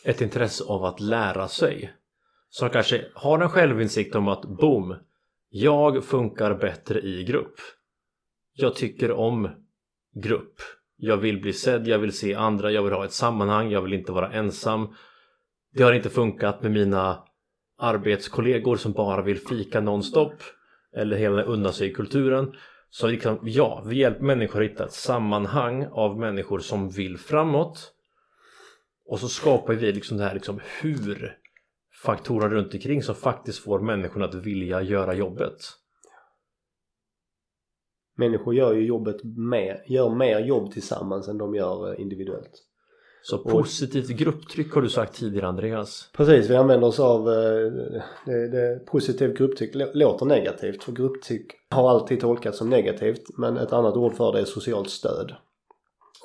[0.05, 1.93] ett intresse av att lära sig.
[2.49, 4.95] Som kanske har en självinsikt om att boom,
[5.49, 7.55] jag funkar bättre i grupp.
[8.53, 9.49] Jag tycker om
[10.23, 10.61] grupp.
[10.95, 13.93] Jag vill bli sedd, jag vill se andra, jag vill ha ett sammanhang, jag vill
[13.93, 14.95] inte vara ensam.
[15.73, 17.28] Det har inte funkat med mina
[17.79, 20.33] arbetskollegor som bara vill fika nonstop
[20.95, 22.53] eller hela undan sig kulturen
[22.89, 27.93] så liksom, ja, vi hjälper människor att hitta ett sammanhang av människor som vill framåt
[29.05, 31.37] och så skapar vi liksom det här liksom hur
[32.03, 35.57] faktorerna runt omkring som faktiskt får människorna att vilja göra jobbet.
[38.17, 42.68] Människor gör ju jobbet mer, gör mer jobb tillsammans än de gör eh, individuellt.
[43.21, 46.09] Så positivt grupptryck har du sagt tidigare Andreas.
[46.13, 47.71] Precis, vi använder oss av eh,
[48.25, 53.73] det, det positivt grupptryck låter negativt för grupptryck har alltid tolkats som negativt men ett
[53.73, 55.35] annat ord för det är socialt stöd.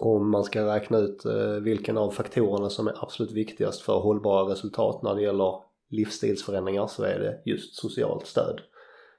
[0.01, 4.53] om man ska räkna ut eh, vilken av faktorerna som är absolut viktigast för hållbara
[4.53, 5.55] resultat när det gäller
[5.91, 8.61] livsstilsförändringar så är det just socialt stöd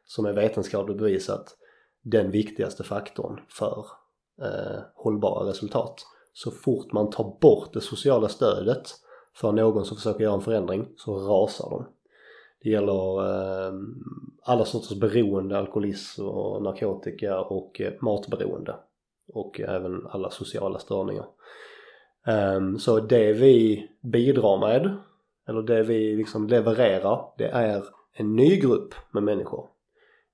[0.06, 1.58] som är vetenskapligt bevisat
[2.04, 3.86] den viktigaste faktorn för
[4.42, 6.06] eh, hållbara resultat.
[6.38, 8.90] Så fort man tar bort det sociala stödet
[9.34, 11.86] för någon som försöker göra en förändring så rasar de.
[12.64, 13.74] Det gäller eh,
[14.44, 18.76] alla sorters beroende, alkoholism och narkotika och eh, matberoende.
[19.34, 21.26] Och även alla sociala störningar.
[22.28, 24.98] Eh, så det vi bidrar med,
[25.48, 29.68] eller det vi liksom levererar, det är en ny grupp med människor.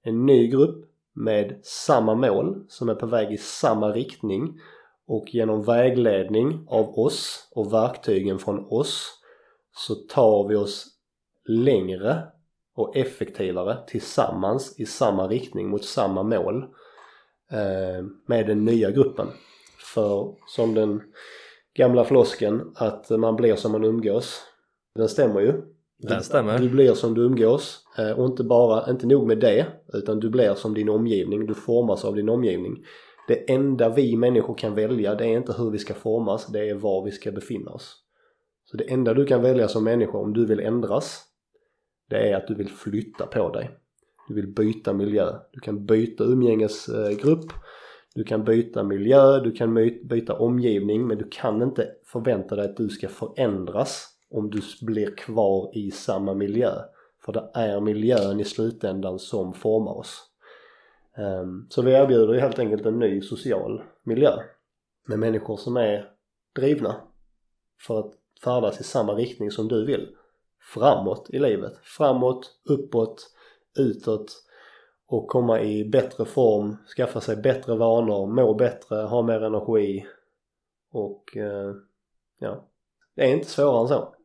[0.04, 4.60] En ny grupp med samma mål som är på väg i samma riktning
[5.12, 9.08] och genom vägledning av oss och verktygen från oss
[9.76, 10.88] så tar vi oss
[11.50, 12.24] längre
[12.76, 16.63] och effektivare tillsammans i samma riktning mot samma mål
[17.52, 19.28] eh, med den nya gruppen.
[19.93, 21.02] För som den
[21.78, 24.41] gamla flosken att man blir som man umgås,
[24.95, 25.54] den stämmer ju.
[25.97, 26.60] Den stämmer.
[26.60, 30.30] Du blir som du umgås eh, och inte bara, inte nog med det utan du
[30.30, 32.86] blir som din omgivning, du formas av din omgivning.
[33.27, 36.75] Det enda vi människor kan välja det är inte hur vi ska formas, det är
[36.75, 37.97] var vi ska befinna oss.
[38.65, 41.31] Så det enda du kan välja som människa om du vill ändras
[42.12, 43.71] det är att du vill flytta på dig.
[44.27, 45.34] Du vill byta miljö.
[45.51, 47.45] Du kan byta umgängesgrupp,
[48.15, 52.77] du kan byta miljö, du kan byta omgivning men du kan inte förvänta dig att
[52.77, 56.71] du ska förändras om du blir kvar i samma miljö.
[57.25, 60.31] För det är miljön i slutändan som formar oss.
[61.17, 64.32] Ehm, så vi erbjuder helt enkelt en ny social miljö
[65.08, 66.12] med människor som är
[66.56, 66.95] drivna
[67.88, 70.15] för att färdas i samma riktning som du vill
[70.74, 71.74] framåt i livet.
[71.84, 73.32] Framåt, uppåt,
[73.80, 74.43] utåt
[75.08, 80.06] och komma i bättre form, skaffa sig bättre vanor, må bättre, ha mer energi
[80.91, 81.76] och eh,
[82.39, 82.67] ja,
[83.15, 84.15] det är inte svårare än så.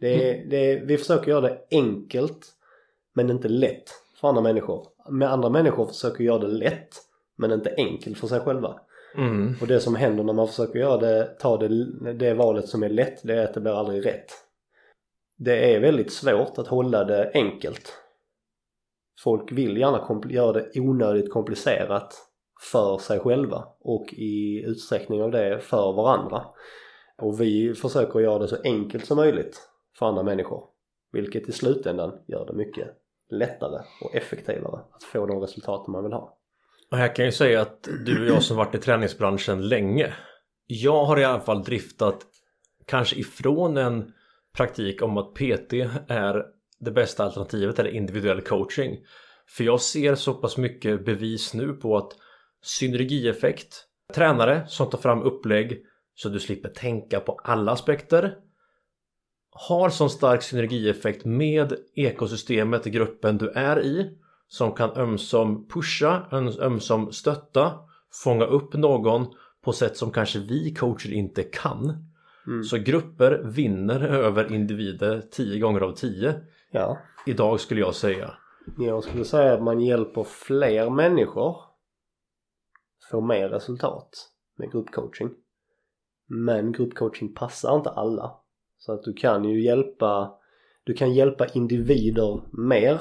[0.00, 2.46] Det är, det är, vi försöker göra det enkelt
[3.12, 4.86] men inte lätt för andra människor.
[5.08, 6.94] Med andra människor försöker göra det lätt
[7.36, 8.80] men inte enkelt för sig själva.
[9.16, 9.54] Mm.
[9.60, 12.88] Och det som händer när man försöker göra det, ta det, det valet som är
[12.88, 14.30] lätt, det är att det blir aldrig rätt.
[15.38, 17.98] Det är väldigt svårt att hålla det enkelt.
[19.24, 22.14] Folk vill gärna göra det onödigt komplicerat
[22.72, 26.44] för sig själva och i utsträckning av det för varandra.
[27.18, 29.60] Och vi försöker göra det så enkelt som möjligt
[29.98, 30.64] för andra människor.
[31.12, 33.01] Vilket i slutändan gör det mycket
[33.32, 36.38] lättare och effektivare att få de resultat man vill ha.
[36.90, 40.14] Och här kan jag ju säga att du och jag som varit i träningsbranschen länge
[40.66, 42.26] Jag har i alla fall driftat
[42.86, 44.12] kanske ifrån en
[44.56, 45.72] praktik om att PT
[46.08, 46.44] är
[46.80, 48.98] det bästa alternativet eller individuell coaching.
[49.56, 52.12] För jag ser så pass mycket bevis nu på att
[52.62, 55.82] synergieffekt, tränare som tar fram upplägg
[56.14, 58.36] så du slipper tänka på alla aspekter
[59.52, 66.26] har sån stark synergieffekt med ekosystemet, gruppen du är i som kan ömsom pusha,
[66.60, 67.72] ömsom stötta,
[68.24, 69.26] fånga upp någon
[69.64, 72.10] på sätt som kanske vi coacher inte kan.
[72.46, 72.64] Mm.
[72.64, 76.34] Så grupper vinner över individer 10 gånger av 10.
[76.70, 76.98] Ja.
[77.26, 78.34] Idag skulle jag säga.
[78.78, 81.56] Jag skulle säga att man hjälper fler människor
[83.10, 84.10] få mer resultat
[84.58, 85.30] med gruppcoaching.
[86.26, 88.41] Men gruppcoaching passar inte alla.
[88.86, 90.34] Så att du kan ju hjälpa
[90.84, 93.00] du kan hjälpa individer mer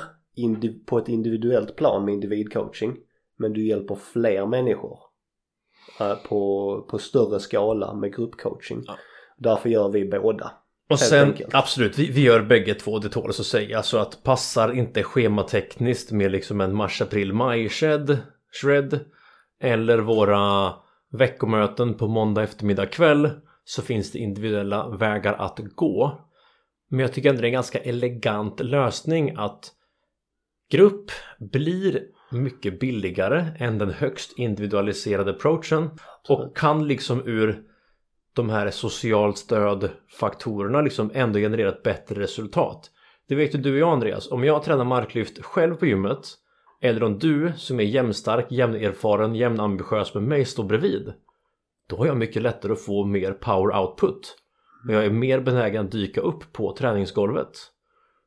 [0.86, 2.98] på ett individuellt plan med individcoaching
[3.38, 5.00] men du hjälper fler människor
[6.00, 8.84] eh, på, på större skala med gruppcoaching.
[8.88, 8.98] Ja.
[9.38, 10.52] Därför gör vi båda.
[10.90, 11.56] Och sen enkelt.
[11.56, 13.84] absolut, vi, vi gör bägge två, det tål att säga.
[13.84, 18.18] Så att passar inte schematekniskt med liksom en mars, april, maj shed,
[18.62, 19.00] shred
[19.60, 20.74] eller våra
[21.12, 23.30] veckomöten på måndag eftermiddag kväll
[23.64, 26.28] så finns det individuella vägar att gå.
[26.90, 29.72] Men jag tycker ändå det är en ganska elegant lösning att
[30.72, 35.90] grupp blir mycket billigare än den högst individualiserade approachen
[36.30, 37.64] och kan liksom ur
[38.34, 42.92] de här socialt stödfaktorerna liksom ändå generera ett bättre resultat.
[43.28, 46.38] Det vet ju du och jag Andreas, om jag tränar marklyft själv på gymmet
[46.82, 51.14] eller om du som är jämnstark, jämnerfaren, jämnambitiös med mig står bredvid
[51.92, 54.38] då har jag mycket lättare att få mer power output.
[54.88, 57.52] Och jag är mer benägen att dyka upp på träningsgolvet.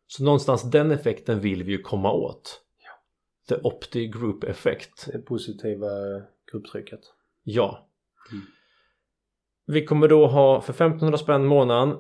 [0.07, 2.61] Så någonstans den effekten vill vi ju komma åt.
[3.49, 5.07] The Opti Group Effect.
[5.13, 5.87] Det positiva
[6.53, 7.01] grupptrycket.
[7.43, 7.89] Ja.
[8.33, 8.45] Mm.
[9.67, 11.97] Vi kommer då ha för 1500 spänn månaden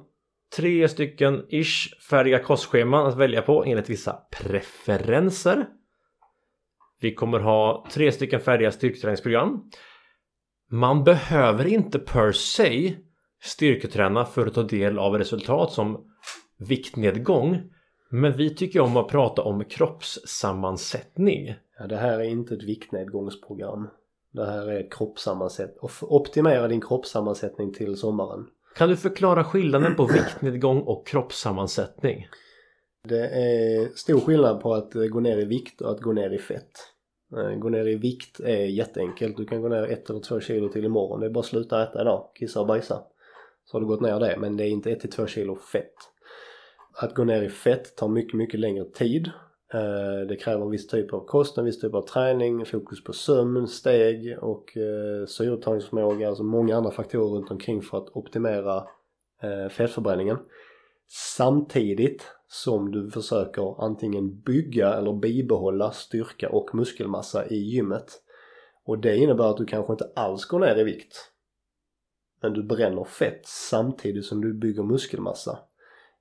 [0.57, 5.66] tre stycken ish färdiga kostscheman att välja på enligt vissa preferenser.
[7.00, 9.70] Vi kommer ha tre stycken färdiga styrketräningsprogram.
[10.70, 12.96] Man behöver inte per se
[13.42, 16.05] styrketräna för att ta del av resultat som
[16.59, 17.70] viktnedgång.
[18.11, 21.55] Men vi tycker om att prata om kroppssammansättning.
[21.79, 23.88] Ja, det här är inte ett viktnedgångsprogram.
[24.33, 25.90] Det här är kroppssammansättning.
[26.03, 28.46] Optimera din kroppssammansättning till sommaren.
[28.77, 32.27] Kan du förklara skillnaden på viktnedgång och kroppssammansättning?
[33.09, 36.38] Det är stor skillnad på att gå ner i vikt och att gå ner i
[36.38, 36.93] fett.
[37.37, 39.37] Eh, gå ner i vikt är jätteenkelt.
[39.37, 41.20] Du kan gå ner ett eller två kilo till imorgon.
[41.20, 42.31] Det är bara att sluta äta idag.
[42.35, 43.03] Kissa och bajsa.
[43.64, 44.37] Så har du gått ner det.
[44.38, 45.94] Men det är inte ett till två kilo fett.
[46.97, 49.31] Att gå ner i fett tar mycket, mycket längre tid.
[49.75, 53.12] Eh, det kräver en viss typ av kost, en viss typ av träning, fokus på
[53.12, 56.29] sömn, steg och eh, syreupptagningsförmåga.
[56.29, 58.85] Alltså många andra faktorer runt omkring för att optimera
[59.70, 60.37] fettförbränningen.
[61.09, 62.23] Samtidigt
[62.55, 68.23] som du försöker antingen bygga eller bibehålla styrka och muskelmassa i gymmet.
[68.85, 71.17] Och det innebär att du kanske inte alls går ner i vikt.
[72.43, 75.59] Men du bränner fett samtidigt som du bygger muskelmassa.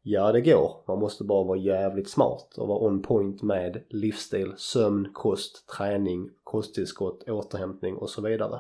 [0.02, 0.84] Ja, det går.
[0.88, 6.30] Man måste bara vara jävligt smart och vara on point med livsstil, sömn, kost, träning,
[6.44, 8.60] kosttillskott, återhämtning och så vidare.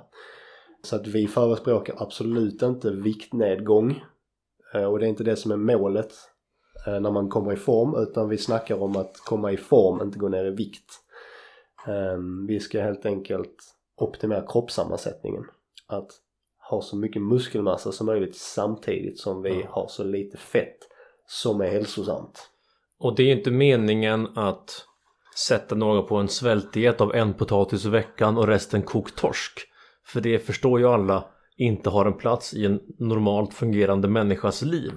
[0.83, 4.03] Så att vi förespråkar absolut inte viktnedgång.
[4.73, 6.13] Eh, och det är inte det som är målet
[6.91, 10.29] när man kommer i form utan vi snackar om att komma i form, inte gå
[10.29, 10.99] ner i vikt.
[11.87, 13.55] Ehm, vi ska helt enkelt
[13.97, 15.43] optimera kroppssammansättningen.
[15.87, 16.11] Att
[16.69, 19.67] ha så mycket muskelmassa som möjligt samtidigt som vi mm.
[19.69, 20.77] har så lite fett
[21.27, 22.49] som är hälsosamt.
[22.99, 24.85] Och det är inte meningen att
[25.47, 29.59] sätta någon på en svältdiet av en potatis i veckan och resten kokt torsk.
[30.05, 31.25] För det förstår ju alla
[31.57, 34.93] inte har en plats i en normalt fungerande människas liv.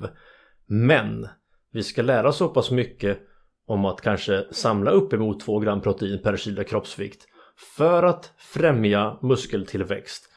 [0.66, 1.28] Men
[1.76, 3.18] vi ska lära oss så pass mycket
[3.66, 7.26] om att kanske samla upp emot 2 gram protein per kilo kroppsvikt
[7.76, 10.28] för att främja muskeltillväxt,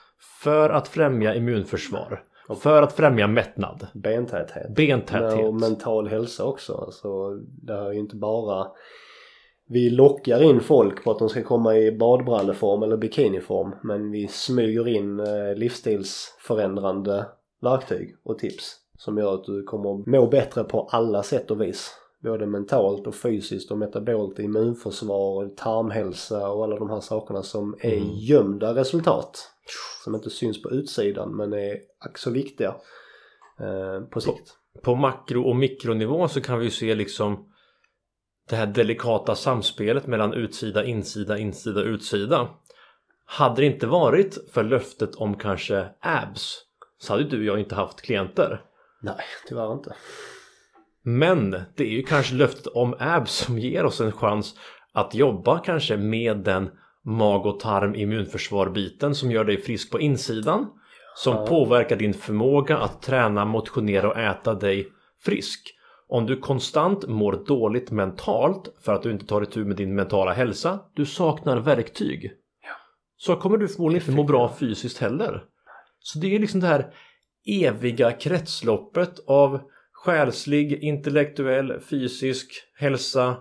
[0.43, 2.23] för att främja immunförsvar,
[2.61, 3.87] för att främja mättnad.
[3.93, 4.75] Bentäthet.
[4.75, 5.45] Bentäthet.
[5.45, 6.73] Och mental hälsa också.
[6.73, 8.67] Alltså, det här är ju inte bara
[9.67, 14.27] vi lockar in folk på att de ska komma i badbralleform eller bikiniform men vi
[14.27, 17.25] smyger in eh, livsstilsförändrande
[17.61, 21.95] verktyg och tips som gör att du kommer må bättre på alla sätt och vis.
[22.23, 27.97] Både mentalt och fysiskt och metabolt, immunförsvar, tarmhälsa och alla de här sakerna som är
[27.97, 28.09] mm.
[28.13, 29.51] gömda resultat.
[30.03, 31.77] Som inte syns på utsidan men är
[32.15, 32.75] så viktiga
[33.59, 34.57] eh, på sikt.
[34.73, 37.45] På, på makro och mikronivå så kan vi ju se liksom
[38.49, 42.49] det här delikata samspelet mellan utsida, insida, insida, utsida.
[43.25, 46.65] Hade det inte varit för löftet om kanske abs
[47.01, 48.61] så hade du och jag inte haft klienter.
[49.01, 49.95] Nej, tyvärr inte.
[51.03, 54.55] Men det är ju kanske löftet om abs som ger oss en chans
[54.93, 56.69] att jobba kanske med den
[57.05, 60.67] mag och tarm immunförsvar biten som gör dig frisk på insidan.
[61.15, 61.45] Som ja.
[61.45, 64.87] påverkar din förmåga att träna, motionera och äta dig
[65.21, 65.75] frisk.
[66.07, 70.33] Om du konstant mår dåligt mentalt för att du inte tar itu med din mentala
[70.33, 72.31] hälsa, du saknar verktyg.
[72.63, 72.69] Ja.
[73.17, 75.43] Så kommer du förmodligen inte må bra fysiskt heller.
[75.99, 76.93] Så det är liksom det här
[77.45, 79.59] eviga kretsloppet av
[79.91, 83.37] själslig, intellektuell, fysisk hälsa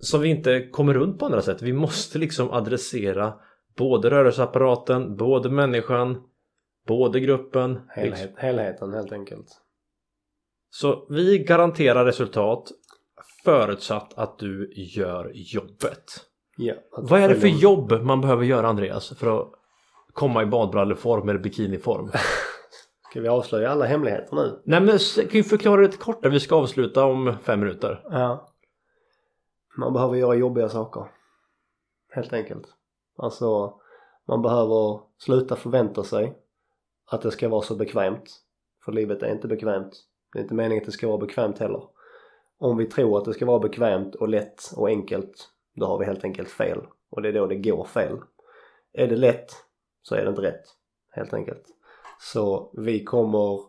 [0.00, 1.62] som vi inte kommer runt på andra sätt.
[1.62, 3.34] Vi måste liksom adressera
[3.76, 6.22] både rörelseapparaten, både människan,
[6.86, 7.80] både gruppen.
[7.88, 9.46] Helhet, helheten helt enkelt.
[10.70, 12.70] Så vi garanterar resultat
[13.44, 16.04] förutsatt att du gör jobbet.
[16.56, 19.52] Ja, Vad är det för jobb man behöver göra Andreas för att
[20.12, 22.10] komma i badbralleform eller bikiniform.
[23.10, 24.62] Ska vi avslöja alla hemligheter nu?
[24.64, 28.02] Nej men kan ju förklara lite kortare, vi ska avsluta om fem minuter.
[28.10, 28.48] Ja.
[29.78, 31.06] Man behöver göra jobbiga saker.
[32.12, 32.66] Helt enkelt.
[33.16, 33.74] Alltså,
[34.28, 36.38] man behöver sluta förvänta sig
[37.10, 38.40] att det ska vara så bekvämt.
[38.84, 39.92] För livet är inte bekvämt.
[40.32, 41.82] Det är inte meningen att det ska vara bekvämt heller.
[42.58, 46.04] Om vi tror att det ska vara bekvämt och lätt och enkelt, då har vi
[46.04, 46.78] helt enkelt fel.
[47.10, 48.18] Och det är då det går fel.
[48.92, 49.52] Är det lätt
[50.02, 50.64] så är det inte rätt.
[51.10, 51.64] Helt enkelt.
[52.20, 53.60] Så vi kommer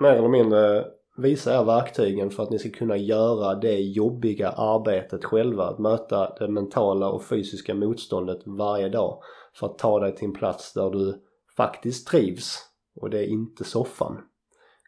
[0.00, 5.24] mer eller mindre visa er verktygen för att ni ska kunna göra det jobbiga arbetet
[5.24, 5.64] själva.
[5.64, 9.22] Att möta det mentala och fysiska motståndet varje dag.
[9.54, 11.24] För att ta dig till en plats där du
[11.56, 12.58] faktiskt trivs.
[12.94, 14.20] Och det är inte soffan.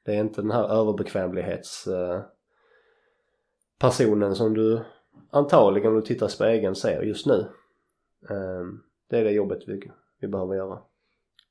[0.05, 2.21] Det är inte den här överbekvämlighets eh,
[3.79, 4.81] personen som du
[5.31, 7.47] antagligen om du tittar i spegeln ser just nu.
[8.31, 9.91] Ehm, det är det jobbet vi
[10.23, 10.79] vi behöver göra.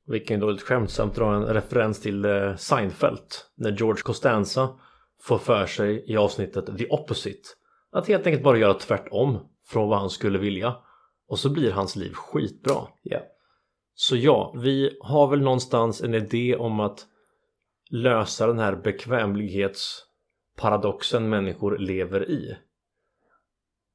[0.06, 4.78] Vi kan ju då lite skämtsamt dra en referens till eh, Seinfeld när George Costanza
[5.22, 7.48] får för sig i avsnittet The Opposite
[7.92, 10.76] att helt enkelt bara göra tvärtom från vad han skulle vilja
[11.28, 12.88] och så blir hans liv skitbra.
[13.02, 13.20] Ja.
[13.94, 17.06] Så ja, vi har väl någonstans en idé om att
[17.90, 22.56] lösa den här bekvämlighetsparadoxen människor lever i.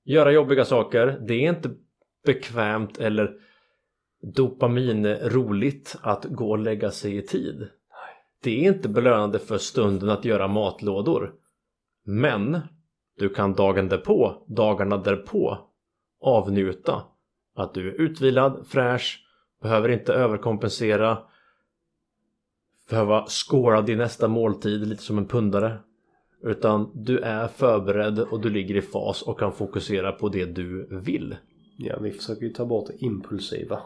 [0.04, 1.70] Göra jobbiga saker, det är inte
[2.26, 3.34] bekvämt eller
[4.36, 7.68] dopamin roligt att gå och lägga sig i tid.
[8.44, 11.34] Det är inte belönande för stunden att göra matlådor.
[12.06, 12.60] Men
[13.18, 15.58] du kan dagen därpå, dagarna därpå
[16.22, 17.04] avnjuta
[17.56, 19.24] att du är utvilad, fräsch,
[19.62, 21.18] behöver inte överkompensera
[22.90, 25.80] behöva skåra din nästa måltid lite som en pundare
[26.44, 30.88] utan du är förberedd och du ligger i fas och kan fokusera på det du
[30.92, 31.36] vill.
[31.78, 33.82] Ja, vi försöker ju ta bort det impulsiva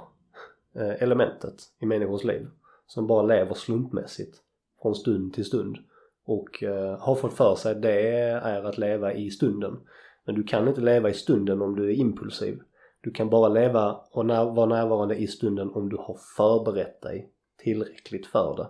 [0.76, 2.48] Eh, elementet i människors liv
[2.88, 4.38] som bara lever slumpmässigt
[4.82, 5.78] från stund till stund
[6.26, 9.80] och eh, har fått för sig det är att leva i stunden.
[10.26, 12.60] Men du kan inte leva i stunden om du är impulsiv.
[13.02, 17.30] Du kan bara leva och när, vara närvarande i stunden om du har förberett dig
[17.58, 18.70] tillräckligt för det.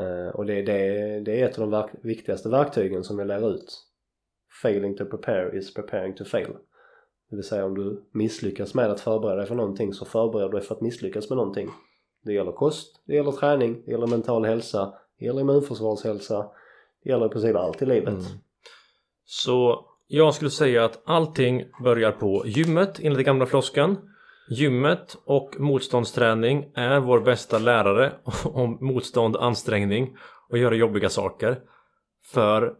[0.00, 3.54] Eh, och det, det, det är ett av de verk, viktigaste verktygen som jag lär
[3.54, 3.86] ut.
[4.62, 6.56] Failing to prepare is preparing to fail.
[7.30, 10.58] Det vill säga om du misslyckas med att förbereda dig för någonting så förbereder du
[10.58, 11.68] dig för att misslyckas med någonting.
[12.24, 16.50] Det gäller kost, det gäller träning, det gäller mental hälsa, det gäller immunförsvarshälsa,
[17.04, 18.08] det gäller i princip allt i livet.
[18.08, 18.24] Mm.
[19.24, 23.96] Så jag skulle säga att allting börjar på gymmet enligt den gamla floskan.
[24.50, 28.12] Gymmet och motståndsträning är vår bästa lärare
[28.44, 30.16] om motstånd, ansträngning
[30.48, 31.60] och göra jobbiga saker.
[32.32, 32.74] För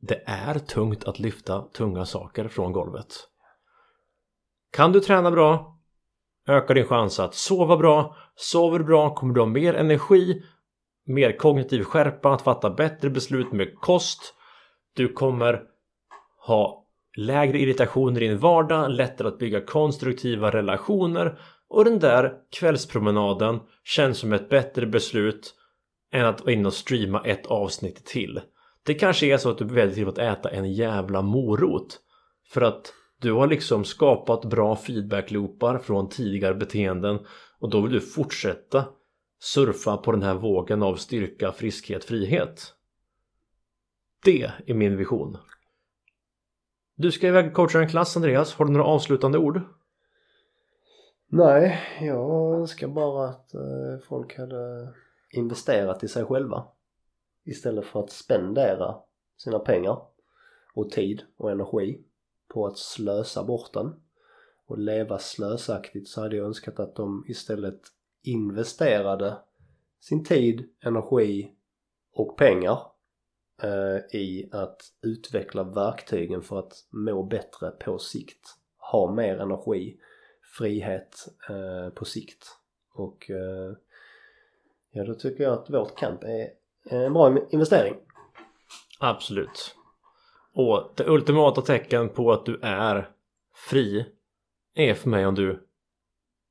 [0.00, 3.28] det är tungt att lyfta tunga saker från golvet.
[4.72, 5.72] Kan du träna bra
[6.48, 8.16] ökar din chans att sova bra.
[8.36, 10.42] Sover du bra kommer du ha mer energi,
[11.06, 14.34] mer kognitiv skärpa, att fatta bättre beslut med kost.
[14.96, 15.62] Du kommer
[16.46, 23.60] ha lägre irritation i din vardag, lättare att bygga konstruktiva relationer och den där kvällspromenaden
[23.84, 25.54] känns som ett bättre beslut
[26.12, 28.40] än att vara inne och streama ett avsnitt till.
[28.86, 31.98] Det kanske är så att du väljer till att äta en jävla morot
[32.48, 32.92] för att
[33.22, 37.18] du har liksom skapat bra feedback-loopar från tidigare beteenden
[37.58, 38.84] och då vill du fortsätta
[39.40, 42.74] surfa på den här vågen av styrka, friskhet, frihet.
[44.24, 45.36] Det är min vision.
[46.94, 48.54] Du ska iväg och coacha en klass Andreas.
[48.54, 49.60] Har du några avslutande ord?
[51.26, 54.92] Nej, jag önskar bara att eh, folk hade
[55.30, 56.64] investerat i sig själva
[57.44, 58.94] istället för att spendera
[59.36, 59.98] sina pengar
[60.74, 62.04] och tid och energi
[62.52, 63.94] på att slösa bort den
[64.66, 67.80] och leva slösaktigt så hade jag önskat att de istället
[68.22, 69.36] investerade
[70.00, 71.52] sin tid, energi
[72.12, 72.78] och pengar
[73.62, 78.48] eh, i att utveckla verktygen för att må bättre på sikt.
[78.90, 80.00] Ha mer energi,
[80.58, 82.46] frihet eh, på sikt.
[82.94, 83.76] Och eh,
[84.90, 86.48] ja, då tycker jag att vårt camp är
[86.84, 87.94] en bra investering.
[89.00, 89.76] Absolut.
[90.54, 93.08] Och det ultimata tecken på att du är
[93.54, 94.06] fri
[94.74, 95.68] är för mig om du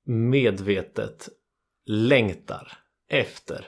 [0.05, 1.29] medvetet
[1.85, 2.71] längtar
[3.09, 3.67] efter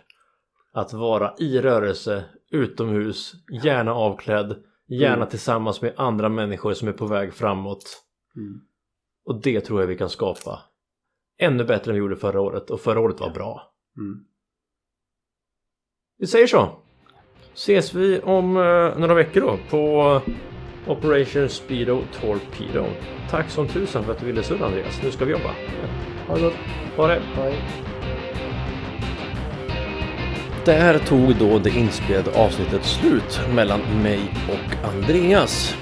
[0.73, 5.29] att vara i rörelse utomhus, gärna avklädd, gärna mm.
[5.29, 8.03] tillsammans med andra människor som är på väg framåt.
[8.35, 8.61] Mm.
[9.25, 10.61] Och det tror jag vi kan skapa
[11.37, 13.73] ännu bättre än vi gjorde förra året och förra året var bra.
[13.97, 14.25] Mm.
[16.17, 16.79] Vi säger så.
[17.55, 20.21] Ses vi om uh, några veckor då på
[20.87, 22.85] Operation Speedo Torpedo.
[23.29, 25.01] Tack som tusan för att du ville surra Andreas.
[25.03, 25.49] Nu ska vi jobba.
[26.27, 26.53] Ha det gott.
[26.97, 27.21] Ha det.
[27.35, 27.53] Hej.
[30.65, 35.77] Där tog då det inspelade avsnittet slut mellan mig och Andreas.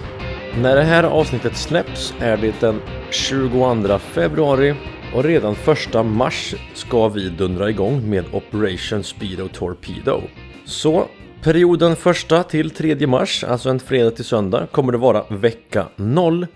[0.61, 4.76] När det här avsnittet släpps är det den 22 februari
[5.13, 5.55] och redan
[5.95, 10.22] 1 mars ska vi dundra igång med Operation Speedo Torpedo.
[10.65, 11.07] Så
[11.43, 16.47] perioden 1 till 3 mars, alltså en fredag till söndag, kommer det vara vecka 0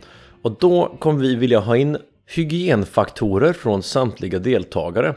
[0.41, 5.15] och då kommer vi vilja ha in hygienfaktorer från samtliga deltagare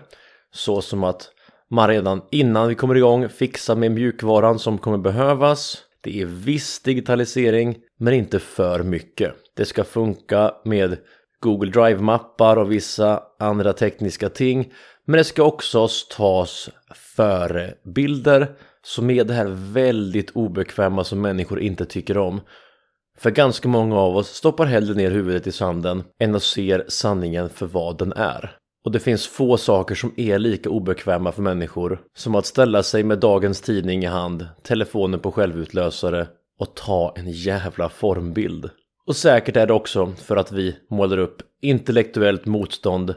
[0.51, 1.31] så som att
[1.71, 5.79] man redan innan vi kommer igång fixar med mjukvaran som kommer behövas.
[6.01, 9.35] Det är viss digitalisering men inte för mycket.
[9.57, 10.99] Det ska funka med
[11.41, 14.73] Google Drive-mappar och vissa andra tekniska ting.
[15.05, 16.71] Men det ska också tas
[17.17, 18.49] förebilder
[18.83, 22.41] som är det här väldigt obekväma som människor inte tycker om.
[23.19, 27.49] För ganska många av oss stoppar hellre ner huvudet i sanden än att se sanningen
[27.49, 28.57] för vad den är.
[28.85, 33.05] Och det finns få saker som är lika obekväma för människor som att ställa sig
[33.05, 36.27] med dagens tidning i hand, telefonen på självutlösare
[36.59, 38.71] och ta en jävla formbild.
[39.07, 43.15] Och säkert är det också för att vi målar upp intellektuellt motstånd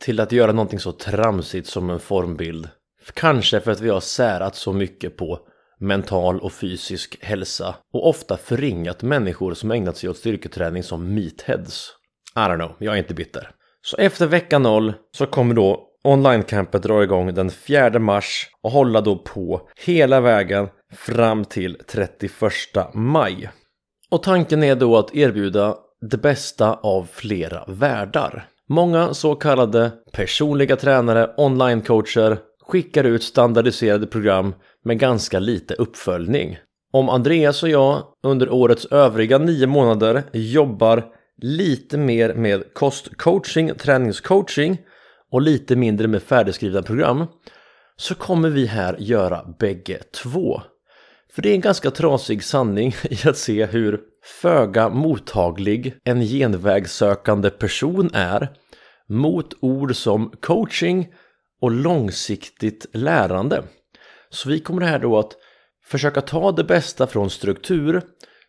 [0.00, 2.68] till att göra någonting så tramsigt som en formbild.
[3.12, 5.38] Kanske för att vi har särat så mycket på
[5.80, 11.90] mental och fysisk hälsa och ofta förringat människor som ägnat sig åt styrketräning som meatheads.
[12.36, 13.50] I don't know, jag är inte bitter.
[13.82, 19.00] Så efter vecka 0 så kommer då online-campet dra igång den 4 mars och hålla
[19.00, 22.32] då på hela vägen fram till 31
[22.94, 23.50] maj.
[24.10, 25.76] Och tanken är då att erbjuda
[26.10, 28.48] det bästa av flera världar.
[28.68, 34.54] Många så kallade personliga tränare, online-coacher skickar ut standardiserade program
[34.84, 36.58] med ganska lite uppföljning.
[36.92, 41.04] Om Andreas och jag under årets övriga nio månader jobbar
[41.42, 44.78] lite mer med kostcoaching, träningscoaching
[45.32, 47.26] och lite mindre med färdigskrivna program
[47.96, 50.62] så kommer vi här göra bägge två.
[51.34, 54.00] För det är en ganska trasig sanning i att se hur
[54.42, 58.48] föga mottaglig en genvägssökande person är
[59.08, 61.08] mot ord som coaching
[61.60, 63.64] och långsiktigt lärande.
[64.30, 65.36] Så vi kommer här då att
[65.84, 68.02] försöka ta det bästa från struktur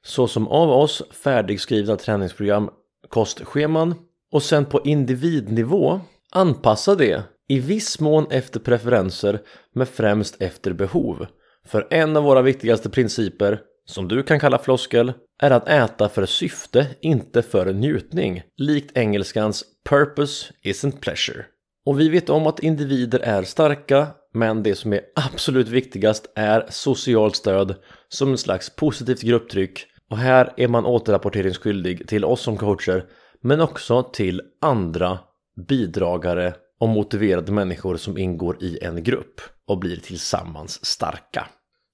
[0.03, 2.69] såsom av oss färdigskrivna träningsprogram,
[3.09, 3.95] kostscheman
[4.31, 6.01] och sen på individnivå
[6.31, 9.41] anpassa det i viss mån efter preferenser
[9.73, 11.25] men främst efter behov.
[11.65, 16.25] För en av våra viktigaste principer, som du kan kalla floskel, är att äta för
[16.25, 18.43] syfte, inte för njutning.
[18.57, 21.45] Likt engelskans “purpose isn't pleasure”.
[21.85, 26.65] Och vi vet om att individer är starka, men det som är absolut viktigast är
[26.69, 27.75] socialt stöd
[28.09, 29.85] som en slags positivt grupptryck.
[30.09, 33.05] Och här är man återrapporteringsskyldig till oss som coacher,
[33.41, 35.19] men också till andra
[35.67, 41.47] bidragare och motiverade människor som ingår i en grupp och blir tillsammans starka.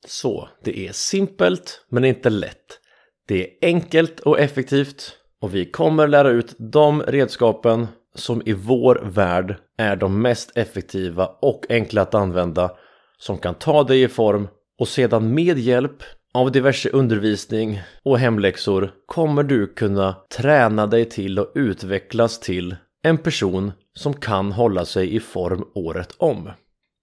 [0.07, 2.79] Så, det är simpelt men inte lätt.
[3.27, 9.01] Det är enkelt och effektivt och vi kommer lära ut de redskapen som i vår
[9.03, 12.71] värld är de mest effektiva och enkla att använda
[13.17, 14.47] som kan ta dig i form
[14.79, 16.03] och sedan med hjälp
[16.33, 23.17] av diverse undervisning och hemläxor kommer du kunna träna dig till och utvecklas till en
[23.17, 26.49] person som kan hålla sig i form året om.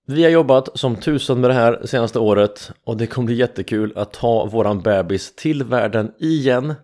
[0.06, 3.92] Vi har jobbat som tusen med det här senaste året och det kommer bli jättekul
[3.96, 6.74] att ta våran bebis till världen igen.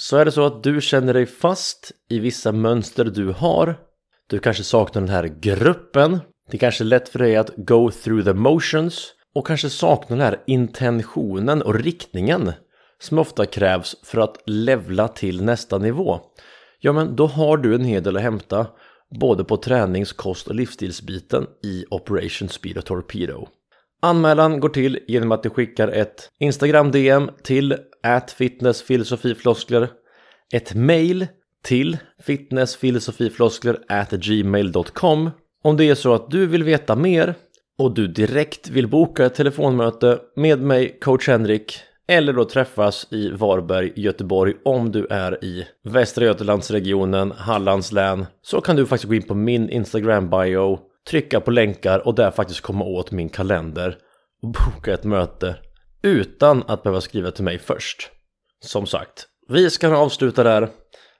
[0.00, 3.78] Så är det så att du känner dig fast i vissa mönster du har.
[4.26, 6.18] Du kanske saknar den här gruppen.
[6.50, 10.16] Det är kanske är lätt för dig att go through the motions och kanske saknar
[10.16, 12.52] den här intentionen och riktningen
[13.00, 16.20] som ofta krävs för att levla till nästa nivå.
[16.78, 18.66] Ja, men då har du en hel del att hämta
[19.20, 23.48] både på tränings-, kost och livsstilsbiten i Operation Speed och Torpedo.
[24.02, 27.76] Anmälan går till genom att du skickar ett Instagram-DM till
[28.36, 29.88] fitnessfilosofifloskler,
[30.52, 31.26] ett mail
[31.64, 33.78] till fitnessfilosofifloskler
[34.16, 35.30] gmail.com
[35.62, 37.34] om det är så att du vill veta mer
[37.78, 43.30] och du direkt vill boka ett telefonmöte med mig, coach Henrik, eller då träffas i
[43.30, 49.14] Varberg, Göteborg om du är i Västra Götalandsregionen, Hallands län så kan du faktiskt gå
[49.14, 50.78] in på min Instagram bio,
[51.10, 53.96] trycka på länkar och där faktiskt komma åt min kalender
[54.42, 55.56] och boka ett möte
[56.02, 58.10] utan att behöva skriva till mig först.
[58.64, 60.68] Som sagt, vi ska avsluta där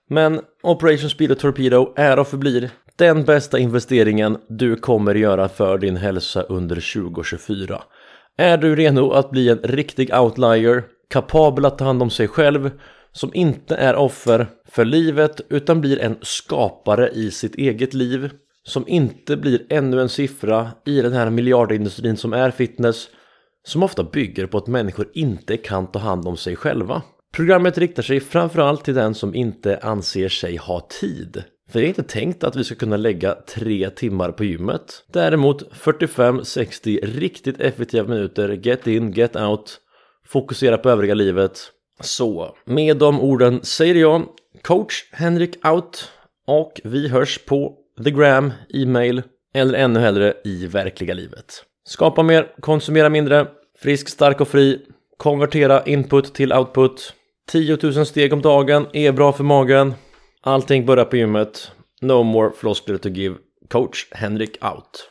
[0.09, 5.77] men Operation Speed och Torpedo är och förblir den bästa investeringen du kommer göra för
[5.77, 7.83] din hälsa under 2024.
[8.37, 12.71] Är du redo att bli en riktig outlier, kapabel att ta hand om sig själv,
[13.11, 18.29] som inte är offer för livet utan blir en skapare i sitt eget liv,
[18.63, 23.07] som inte blir ännu en siffra i den här miljardindustrin som är fitness,
[23.63, 27.01] som ofta bygger på att människor inte kan ta hand om sig själva.
[27.33, 31.43] Programmet riktar sig framförallt till den som inte anser sig ha tid.
[31.69, 35.03] För det är inte tänkt att vi ska kunna lägga tre timmar på gymmet.
[35.13, 39.77] Däremot 45-60 riktigt effektiva minuter, get in, get out,
[40.27, 41.59] fokusera på övriga livet.
[41.99, 44.25] Så, med de orden säger jag
[44.61, 46.11] coach Henrik out
[46.47, 49.21] och vi hörs på the gram, e-mail
[49.53, 51.65] eller ännu hellre i verkliga livet.
[51.87, 53.47] Skapa mer, konsumera mindre,
[53.79, 54.79] frisk, stark och fri,
[55.17, 57.13] konvertera input till output.
[57.51, 59.93] 10 000 steg om dagen är bra för magen.
[60.41, 61.71] Allting börjar på gymmet.
[62.01, 63.35] No more floskler to give.
[63.69, 65.09] Coach Henrik out.